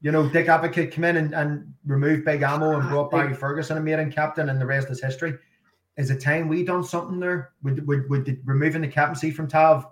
[0.00, 3.76] You know, Dick Advocaat come in and, and removed Big Ammo and brought Barry Ferguson
[3.76, 5.38] and made him captain, and the rest is history.
[5.96, 7.52] Is it time we done something there?
[7.62, 9.86] Would would, would removing the captaincy from Tav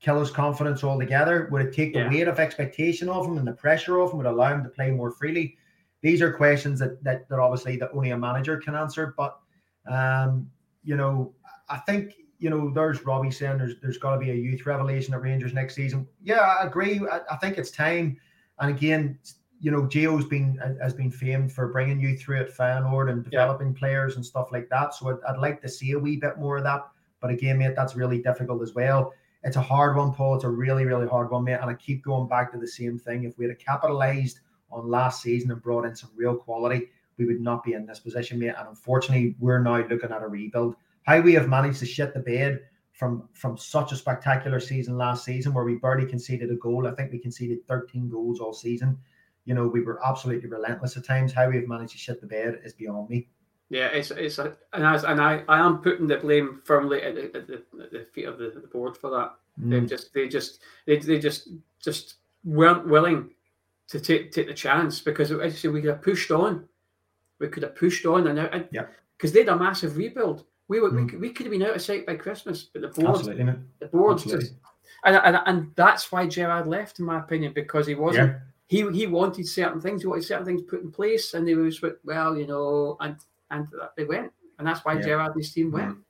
[0.00, 1.48] kill his confidence altogether?
[1.50, 2.10] Would it take the yeah.
[2.10, 4.18] weight of expectation off him and the pressure off him?
[4.18, 5.56] Would allow him to play more freely?
[6.00, 9.38] These are questions that that, that obviously that only a manager can answer, but
[9.90, 10.48] um,
[10.84, 11.34] you know,
[11.68, 15.14] I think you know there's Robbie saying there's there's got to be a youth revelation
[15.14, 16.06] at Rangers next season.
[16.22, 17.00] Yeah, I agree.
[17.10, 18.16] I, I think it's time.
[18.60, 19.18] And again,
[19.60, 23.72] you know, Gio's been has been famed for bringing you through at Feyenoord and developing
[23.72, 23.78] yeah.
[23.78, 24.94] players and stuff like that.
[24.94, 26.86] So I'd, I'd, like to see a wee bit more of that.
[27.20, 29.12] But again, mate, that's really difficult as well.
[29.44, 30.34] It's a hard one, Paul.
[30.34, 31.58] It's a really, really hard one, mate.
[31.60, 33.24] And I keep going back to the same thing.
[33.24, 37.40] If we had capitalized on last season and brought in some real quality, we would
[37.40, 38.54] not be in this position, mate.
[38.58, 40.74] And unfortunately, we're now looking at a rebuild.
[41.02, 42.60] How we have managed to shit the bed
[42.92, 46.86] from from such a spectacular season last season where we barely conceded a goal.
[46.86, 48.98] I think we conceded 13 goals all season.
[49.44, 51.32] You know, we were absolutely relentless at times.
[51.32, 53.28] How we have managed to shit the bed is beyond me.
[53.70, 57.14] Yeah, it's it's a, and as and I I am putting the blame firmly at
[57.14, 59.34] the, at the, at the feet of the, the, board for that.
[59.60, 59.70] Mm.
[59.70, 61.48] They just they just they, they just
[61.82, 62.14] just
[62.44, 63.30] weren't willing
[63.88, 65.28] to take take the chance because
[65.60, 66.66] say we got pushed on
[67.38, 68.54] we could have pushed on and out.
[68.54, 68.86] And, yeah.
[69.16, 70.44] Because they had a massive rebuild.
[70.68, 71.02] We were mm.
[71.02, 73.86] we, could, we could have been out of sight by Christmas, but the board, the
[73.86, 74.54] boards just
[75.04, 78.32] and, and and that's why Gerrard left, in my opinion, because he wasn't.
[78.32, 78.38] Yeah.
[78.66, 80.02] He he wanted certain things.
[80.02, 83.16] He wanted certain things put in place, and they was well, you know, and
[83.50, 85.02] and they went, and that's why yeah.
[85.02, 85.90] Gerrard and his team went.
[85.90, 86.00] Mm-hmm.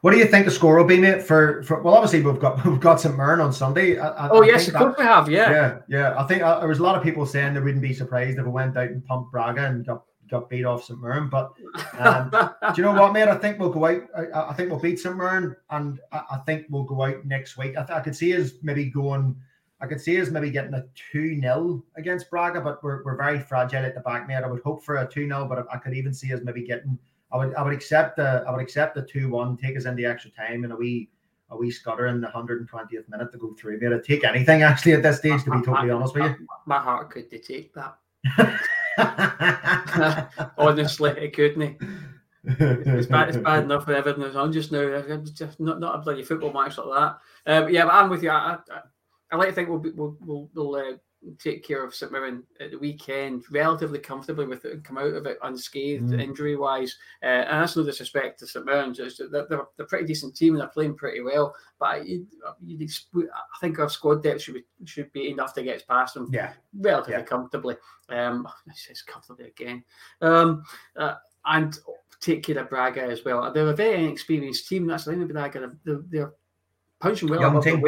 [0.00, 1.22] What do you think the score will be, mate?
[1.22, 3.98] For, for well, obviously we've got we've got St Mirren on Sunday.
[3.98, 5.28] I, I, oh yes, of course we have.
[5.28, 6.14] Yeah, yeah, yeah.
[6.18, 8.44] I think uh, there was a lot of people saying they wouldn't be surprised if
[8.44, 11.28] we went out and pumped Braga and got got beat off St Mirren.
[11.28, 11.52] But
[11.98, 12.30] um,
[12.74, 13.28] do you know what, mate?
[13.28, 14.02] I think we'll go out.
[14.16, 17.56] I, I think we'll beat St Mirren, and I, I, think we'll go out next
[17.56, 17.76] week.
[17.76, 19.36] I, th- I could see us maybe going.
[19.80, 23.38] I could see us maybe getting a 2 0 against Braga, but we're, we're very
[23.38, 24.42] fragile at the back, mate.
[24.42, 26.98] I would hope for a 2 0, but I could even see us maybe getting.
[27.30, 29.94] I would I would accept the I would accept the 2 1, take us in
[29.94, 31.08] the extra time and a wee
[31.50, 33.80] a wee scutter in the 120th minute to go through.
[33.80, 36.46] Mate, I'd take anything actually at this stage, to be totally honest with you.
[36.66, 37.96] My heart could take that.
[40.58, 41.76] Honestly, it couldn't.
[42.44, 43.28] It's bad.
[43.28, 44.80] It's bad enough with everything that's on just now.
[44.80, 47.18] It's just not not a bloody football match like that.
[47.46, 48.30] Um, yeah, but I'm with you.
[48.30, 48.80] I, I,
[49.30, 50.96] I like to think we'll be, we'll we'll, we'll uh,
[51.38, 55.14] take care of St Mirren at the weekend relatively comfortably with it and come out
[55.14, 56.20] of it unscathed mm.
[56.20, 56.96] injury wise.
[57.22, 60.54] Uh, and that's no disrespect to St Mirren, just they're, they're, a pretty decent team
[60.54, 61.54] and they're playing pretty well.
[61.78, 62.26] But you,
[62.64, 66.30] you, I think our squad depth should be should be enough to get past them.
[66.32, 67.22] Yeah, relatively yeah.
[67.22, 67.76] comfortably.
[68.08, 68.46] Um,
[68.88, 69.84] it's comfortably again.
[70.20, 70.62] Um,
[70.96, 71.78] uh, and
[72.20, 73.52] take care of Braga as well.
[73.52, 74.86] They're a very inexperienced team.
[74.86, 75.72] That's the thing with Braga.
[75.84, 76.32] They're, they're
[77.00, 77.40] punching well.
[77.40, 77.82] Young team.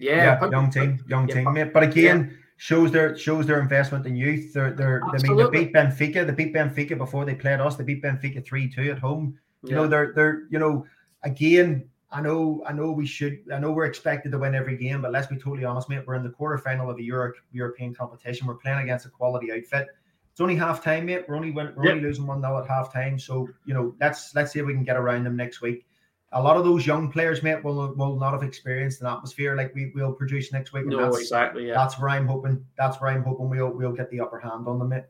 [0.00, 1.72] Yeah, yeah young team, young yeah, team, mate.
[1.72, 4.52] But again, shows their shows their investment in youth.
[4.52, 5.44] They're they're Absolutely.
[5.44, 6.26] I mean they beat Benfica.
[6.26, 7.76] They beat Benfica before they played us.
[7.76, 9.38] They beat Benfica three two at home.
[9.62, 9.76] You yeah.
[9.76, 10.86] know they're they're you know
[11.22, 11.88] again.
[12.12, 15.12] I know I know we should I know we're expected to win every game, but
[15.12, 16.02] let's be totally honest, mate.
[16.06, 18.48] We're in the quarterfinal of a Euro, European competition.
[18.48, 19.86] We're playing against a quality outfit.
[20.32, 21.24] It's only half time, mate.
[21.28, 23.16] We're only win, we're only losing one 0 at half time.
[23.16, 25.86] So you know let's let's see if we can get around them next week
[26.32, 29.74] a lot of those young players, mate, will will not have experienced an atmosphere like
[29.74, 30.86] we will produce next week.
[30.86, 31.68] no, exactly.
[31.68, 32.64] Yeah, that's where I'm hoping.
[32.78, 35.04] That's where I'm hoping we'll we'll get the upper hand on them, mate.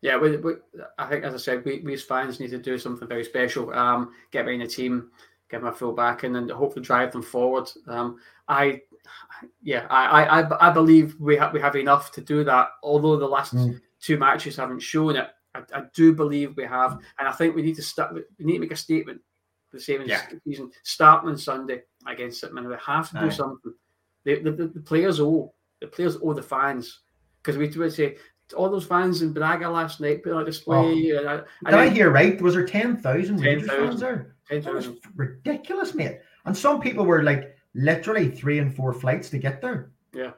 [0.00, 0.54] Yeah, we, we,
[0.98, 3.72] I think as I said, we, we as fans need to do something very special.
[3.72, 5.10] Um, get behind the team,
[5.48, 7.70] get them a full back, and then hopefully drive them forward.
[7.86, 8.18] Um,
[8.48, 8.82] I,
[9.62, 12.70] yeah, I I, I believe we have we have enough to do that.
[12.82, 13.80] Although the last mm.
[14.00, 17.62] two matches haven't shown it, I, I do believe we have, and I think we
[17.62, 18.12] need to start.
[18.12, 19.20] We need to make a statement
[19.74, 20.22] the same yeah.
[20.46, 22.70] season, starting on Sunday against St Mirren.
[22.70, 23.30] We have to do Aye.
[23.30, 23.74] something.
[24.24, 27.00] The, the, the, players owe the players owe the fans
[27.42, 28.16] because we would say
[28.56, 31.12] all those fans in Braga last night put on a display.
[31.16, 31.28] Oh.
[31.28, 32.40] And, Did I hear right?
[32.40, 34.36] Was there 10,000 10, fans there?
[34.48, 36.20] 10, that was ridiculous, mate.
[36.44, 39.92] And some people were like literally three and four flights to get there.
[40.12, 40.32] Yeah.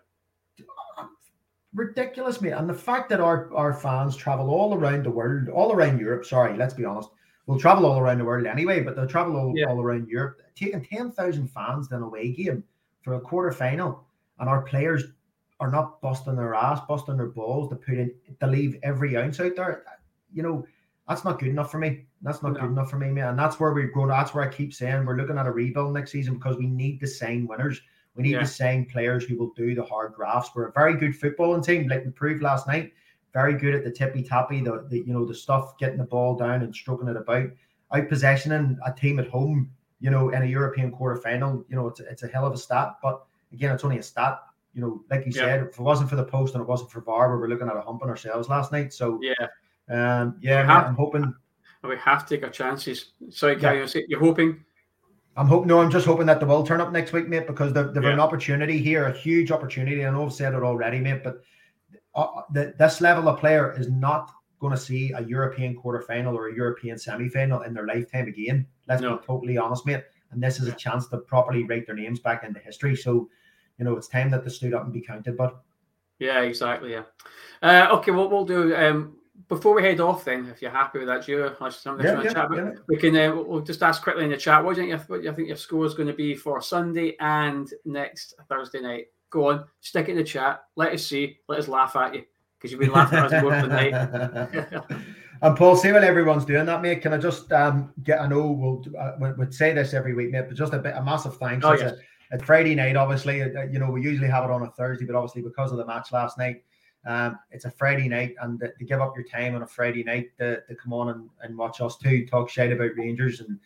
[1.74, 2.52] Ridiculous, mate.
[2.52, 6.24] And the fact that our, our fans travel all around the world, all around Europe,
[6.24, 7.10] sorry, let's be honest,
[7.46, 9.66] will travel all around the world anyway, but they'll travel all, yeah.
[9.66, 10.40] all around Europe.
[10.54, 12.64] Taking 10,000 fans in a away game
[13.02, 14.04] for a quarter final,
[14.38, 15.04] and our players
[15.60, 19.40] are not busting their ass, busting their balls to put in, to leave every ounce
[19.40, 19.84] out there.
[20.32, 20.66] You know,
[21.08, 22.04] that's not good enough for me.
[22.20, 22.60] That's not no.
[22.60, 23.28] good enough for me, man.
[23.28, 24.08] And that's where we grow.
[24.08, 27.00] That's where I keep saying we're looking at a rebuild next season because we need
[27.00, 27.80] the same winners.
[28.16, 28.40] We need yeah.
[28.40, 30.50] to sign players who will do the hard drafts.
[30.54, 32.92] We're a very good footballing team, like we proved last night
[33.36, 36.34] very good at the tippy tappy, the, the you know the stuff, getting the ball
[36.34, 37.50] down and stroking it about,
[37.92, 39.70] out possessioning a team at home.
[40.00, 42.54] You know, in a European quarter final, you know, it's a, it's a hell of
[42.54, 42.94] a stat.
[43.02, 43.22] But
[43.52, 44.40] again, it's only a stat.
[44.72, 45.42] You know, like you yeah.
[45.42, 47.68] said, if it wasn't for the post and it wasn't for VAR, we were looking
[47.68, 48.94] at a humping ourselves last night.
[48.94, 49.34] So yeah,
[49.90, 51.34] um, yeah, have, I'm hoping.
[51.82, 53.12] We have to take our chances.
[53.28, 54.00] Sorry, Gary, yeah.
[54.08, 54.64] you're hoping.
[55.36, 55.68] I'm hoping.
[55.68, 58.02] No, I'm just hoping that they will turn up next week, mate, because they've, they've
[58.02, 58.14] yeah.
[58.14, 60.06] an opportunity here, a huge opportunity.
[60.06, 61.42] I know I've said it already, mate, but
[62.16, 66.54] uh, this level of player is not going to see a European quarterfinal or a
[66.54, 68.66] European semi-final in their lifetime again.
[68.88, 69.16] Let's no.
[69.16, 70.04] be totally honest, mate.
[70.32, 72.96] And this is a chance to properly write their names back into history.
[72.96, 73.28] So,
[73.78, 75.36] you know, it's time that they stood up and be counted.
[75.36, 75.60] But
[76.18, 76.92] yeah, exactly.
[76.92, 77.02] Yeah.
[77.62, 79.16] Uh, okay, what we'll do um,
[79.48, 81.54] before we head off, then, if you're happy with that, Gio,
[82.02, 82.70] yeah, yeah, chat, yeah.
[82.88, 84.64] we can uh, we'll just ask quickly in the chat.
[84.64, 84.98] What do you think?
[84.98, 88.34] Your, what do you think your score is going to be for Sunday and next
[88.48, 89.06] Thursday night?
[89.30, 90.62] Go on, stick it in the chat.
[90.76, 91.38] Let us see.
[91.48, 92.24] Let us laugh at you
[92.56, 94.72] because you've been laughing at us both tonight.
[95.42, 97.02] and Paul, see what everyone's doing that, mate.
[97.02, 98.20] Can I just um, get?
[98.20, 101.02] I know we'll uh, we'd say this every week, mate, but just a bit a
[101.02, 101.64] massive thanks.
[101.64, 101.98] Oh, yes.
[102.32, 105.14] At Friday night, obviously, uh, you know we usually have it on a Thursday, but
[105.14, 106.64] obviously because of the match last night,
[107.04, 110.02] um, it's a Friday night, and to, to give up your time on a Friday
[110.02, 113.60] night to, to come on and, and watch us too talk shit about Rangers and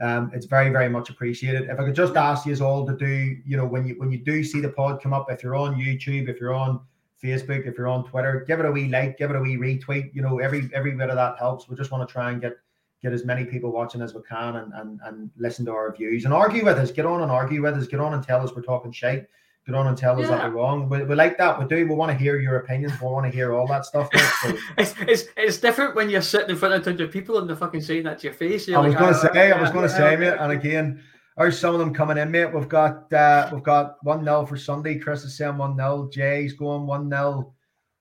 [0.00, 1.70] um, it's very, very much appreciated.
[1.70, 4.18] If I could just ask you all to do, you know, when you when you
[4.18, 6.80] do see the pod come up, if you're on YouTube, if you're on
[7.22, 10.14] Facebook, if you're on Twitter, give it a wee like, give it a wee retweet.
[10.14, 11.68] You know, every every bit of that helps.
[11.68, 12.58] We just want to try and get
[13.02, 16.26] get as many people watching as we can and and, and listen to our views
[16.26, 16.90] and argue with us.
[16.90, 17.86] Get on and argue with us.
[17.86, 19.26] Get on and tell us we're talking shite
[19.66, 20.48] get on and tell us that Yeah.
[20.48, 20.88] we're wrong.
[20.88, 21.58] We, we like that.
[21.58, 21.86] We do.
[21.88, 22.92] We want to hear your opinions.
[23.00, 24.08] We want to hear all that stuff.
[24.14, 24.22] mate.
[24.42, 27.56] So, it's, it's it's different when you're sitting in front of hundred people and they're
[27.56, 28.68] fucking saying that to your face.
[28.68, 30.16] You're I was like, going to "Ah, say, I was going to yeah, say, yeah."
[30.30, 30.36] mate.
[30.40, 31.02] And again,
[31.36, 32.54] there's some of them coming in, mate.
[32.54, 34.98] We've got uh, we've got one 0 for Sunday.
[34.98, 37.52] Chris is saying one 0 Jay's going one 0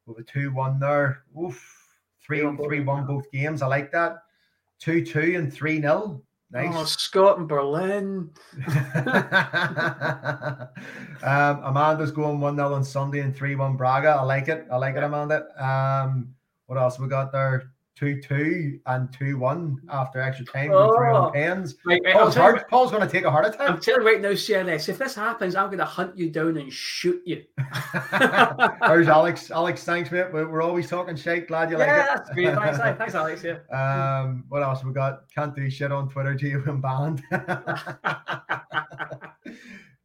[0.05, 1.23] with a two one there.
[1.41, 1.55] Oof,
[2.23, 2.67] three Three-one both.
[2.67, 3.61] three one both games.
[3.61, 4.17] I like that.
[4.79, 6.21] Two two and three 0
[6.55, 6.91] Oh, Nice.
[6.91, 8.29] Scott and Berlin.
[11.23, 14.09] um, Amanda's going 1 0 on Sunday and 3 1 Braga.
[14.09, 14.65] I like it.
[14.71, 15.45] I like it, Amanda.
[15.61, 16.33] Um,
[16.67, 17.71] what else we got there?
[17.95, 20.69] 2 2 and 2 1 after extra time.
[20.69, 21.15] with Three Oh.
[21.15, 21.77] on pens.
[21.85, 23.69] Right, right, Paul's, tell you heart, Paul's going to take a heart attack.
[23.69, 26.57] I'm telling you right now, CLS, if this happens, I'm going to hunt you down
[26.57, 27.43] and shoot you.
[28.81, 29.49] There's Alex.
[29.49, 30.27] Alex, thanks, mate.
[30.33, 31.47] We're, we're always talking shit.
[31.47, 32.09] Glad you yeah, like it.
[32.15, 32.53] that's great.
[32.55, 33.43] Thanks, thanks, Alex.
[33.43, 33.59] Yeah.
[33.71, 35.31] Um, what else we got?
[35.33, 36.35] Can't do shit on Twitter.
[36.35, 37.23] Geo and banned.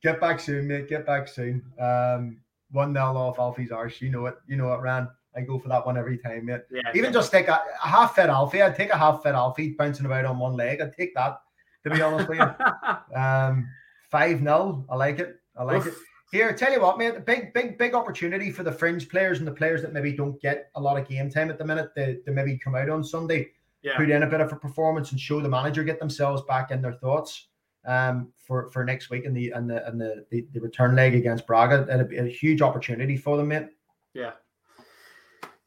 [0.02, 0.88] Get back soon, mate.
[0.88, 1.62] Get back soon.
[1.78, 2.38] Um,
[2.70, 4.00] one 0 off Alfie's arse.
[4.00, 4.36] You know it.
[4.46, 5.08] You know it, Ran.
[5.36, 6.62] I go for that one every time, mate.
[6.70, 8.62] yeah Even just take a, a half fed Alfie.
[8.62, 10.80] I'd take a half fed Alfie bouncing about on one leg.
[10.80, 11.40] I'd take that.
[11.84, 12.46] To be honest with you.
[13.16, 13.68] Um,
[14.10, 15.36] five 0 I like it.
[15.56, 15.94] I like it.
[16.30, 17.24] Here, tell you what, mate.
[17.26, 20.70] Big, big, big opportunity for the fringe players and the players that maybe don't get
[20.76, 21.90] a lot of game time at the minute.
[21.96, 23.50] To, to maybe come out on Sunday
[23.82, 23.96] yeah.
[23.96, 26.82] put in a bit of a performance and show the manager get themselves back in
[26.82, 27.48] their thoughts
[27.86, 31.14] um, for for next week in the and the and the, the, the return leg
[31.14, 31.86] against Braga.
[31.92, 33.68] It'll be a huge opportunity for them, mate.
[34.14, 34.32] Yeah.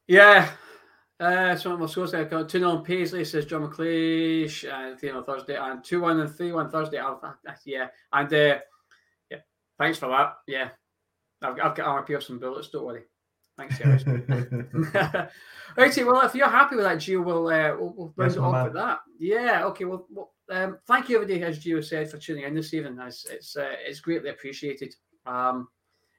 [0.07, 0.49] Yeah.
[1.19, 5.23] Uh, so my scores got 2 0 on Paisley, says John McLeish, and 3 on
[5.23, 6.97] Thursday, and 2 1 and 3 1 Thursday.
[6.97, 7.15] Uh,
[7.65, 7.87] yeah.
[8.11, 8.59] And uh,
[9.29, 9.37] yeah,
[9.77, 10.33] thanks for that.
[10.47, 10.69] Yeah.
[11.41, 13.03] I've, I've got armor piercing bullets, don't worry.
[13.57, 14.05] Thanks, guys.
[15.77, 18.53] Righty, well, if you're happy with that, Gio, we'll, uh, we'll, we'll Yes, it off
[18.53, 18.63] man.
[18.65, 18.99] with that.
[19.19, 19.85] Yeah, okay.
[19.85, 22.97] Well, well um, thank you, everybody, as Gio said, for tuning in this evening.
[22.99, 24.95] It's it's, uh, it's greatly appreciated.
[25.25, 25.67] Um,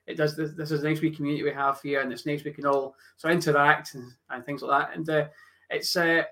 [0.06, 0.36] it does.
[0.36, 2.66] This, this is a nice wee community we have here, and it's nice we can
[2.66, 4.96] all sort of interact and, and things like that.
[4.96, 5.26] And uh,
[5.70, 6.22] it's, uh,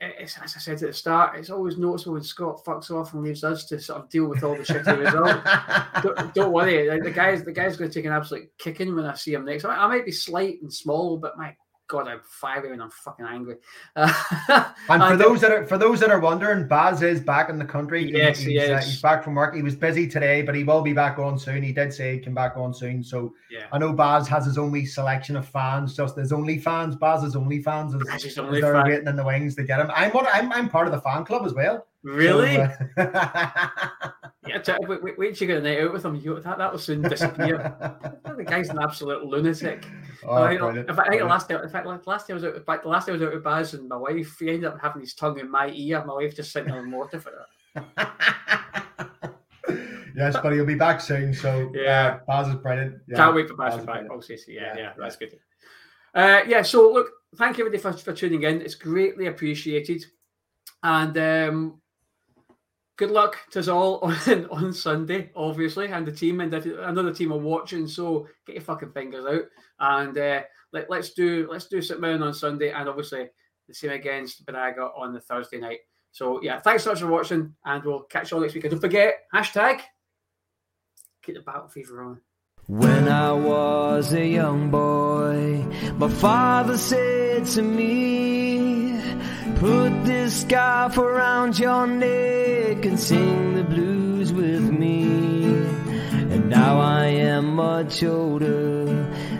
[0.00, 3.22] it's as I said at the start, it's always noticeable when Scott fucks off and
[3.22, 6.88] leaves us to sort of deal with all the shitty results don't, don't worry.
[6.88, 9.44] The, the guy's the guy's going to take an absolute kicking when I see him
[9.44, 9.64] next.
[9.64, 11.54] I, I might be slight and small, but my
[11.90, 13.56] God, I'm fiery and I'm fucking angry.
[13.96, 14.12] Uh,
[14.88, 17.64] And for those that are for those that are wondering, Baz is back in the
[17.64, 18.04] country.
[18.04, 18.84] He- Yes, he he's, uh, is.
[18.86, 19.54] he's back from work.
[19.54, 21.62] He was busy today, but he will be back on soon.
[21.62, 23.02] He did say he'd come back on soon.
[23.02, 26.96] So yeah, I know Baz has his only selection of fans, just his only fans.
[26.96, 28.86] Baz Baz's only fans is, That's his is only they're fan.
[28.88, 29.90] waiting in the wings to get him.
[29.94, 30.12] I'm.
[30.16, 31.86] I'm, I'm part of the fan club as well.
[32.04, 32.54] really?
[32.54, 34.08] So, uh,
[34.66, 36.14] yeah, wait, wait, till you get a night out with him.
[36.16, 37.74] You, that that will soon disappear.
[38.36, 39.84] the guy's an absolute lunatic.
[40.26, 42.40] oh, Uh, know, in fact, I think the last time, in fact, last time I
[42.40, 45.00] was out, last I was out with Baz and my wife, he ended up having
[45.00, 46.04] his tongue in my ear.
[46.04, 47.32] My wife just sitting on the mortar for
[47.76, 48.10] that.
[50.16, 51.32] yes, but he'll be back soon.
[51.34, 52.18] So Yeah.
[52.20, 52.96] uh, Baz is brilliant.
[53.08, 54.04] Yeah, Can't wait for Bash Baz to back.
[54.10, 54.92] Obviously, yeah, Yeah, yeah, yeah.
[54.98, 55.38] that's good.
[56.14, 58.60] Uh, yeah, so look, thank you everybody for, for tuning in.
[58.62, 60.04] It's greatly appreciated.
[60.82, 61.79] And um,
[63.00, 66.40] good luck to us all on, on Sunday, obviously, and the team.
[66.40, 69.44] And if another team are watching, so get your fucking fingers out
[69.80, 73.26] and uh, let, let's do let's do sit down on Sunday, and obviously
[73.66, 75.80] the same against Braga on the Thursday night.
[76.12, 78.64] So yeah, thanks so much for watching, and we'll catch you all next week.
[78.64, 79.80] And don't forget hashtag
[81.22, 82.20] keep the battle fever on.
[82.66, 85.64] When I was a young boy,
[85.96, 89.00] my father said to me,
[89.56, 95.02] Put this scarf around your neck and sing the blues with me.
[96.32, 98.84] And now I am much older.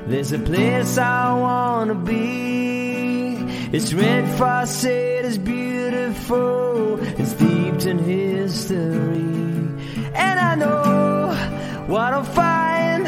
[0.09, 3.37] There's a place I wanna be.
[3.73, 9.23] It's red frosted, it's beautiful, it's steeped in history.
[10.13, 11.33] And I know
[11.87, 13.07] what I'll find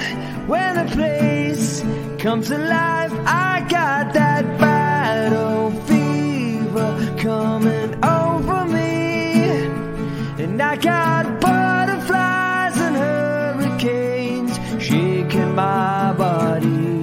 [0.49, 1.81] when the place
[2.20, 3.12] comes alive.
[3.27, 7.82] I got that battle fever coming
[10.63, 17.03] and I got butterflies and hurricanes shaking my body.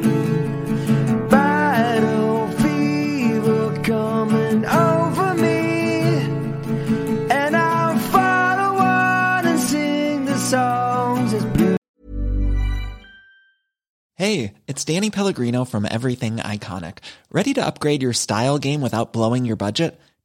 [1.29, 5.99] Battle fever coming over me.
[7.31, 11.77] And I'll follow on and sing the songs as blue.
[14.15, 16.99] Hey, it's Danny Pellegrino from Everything Iconic.
[17.31, 19.99] Ready to upgrade your style game without blowing your budget?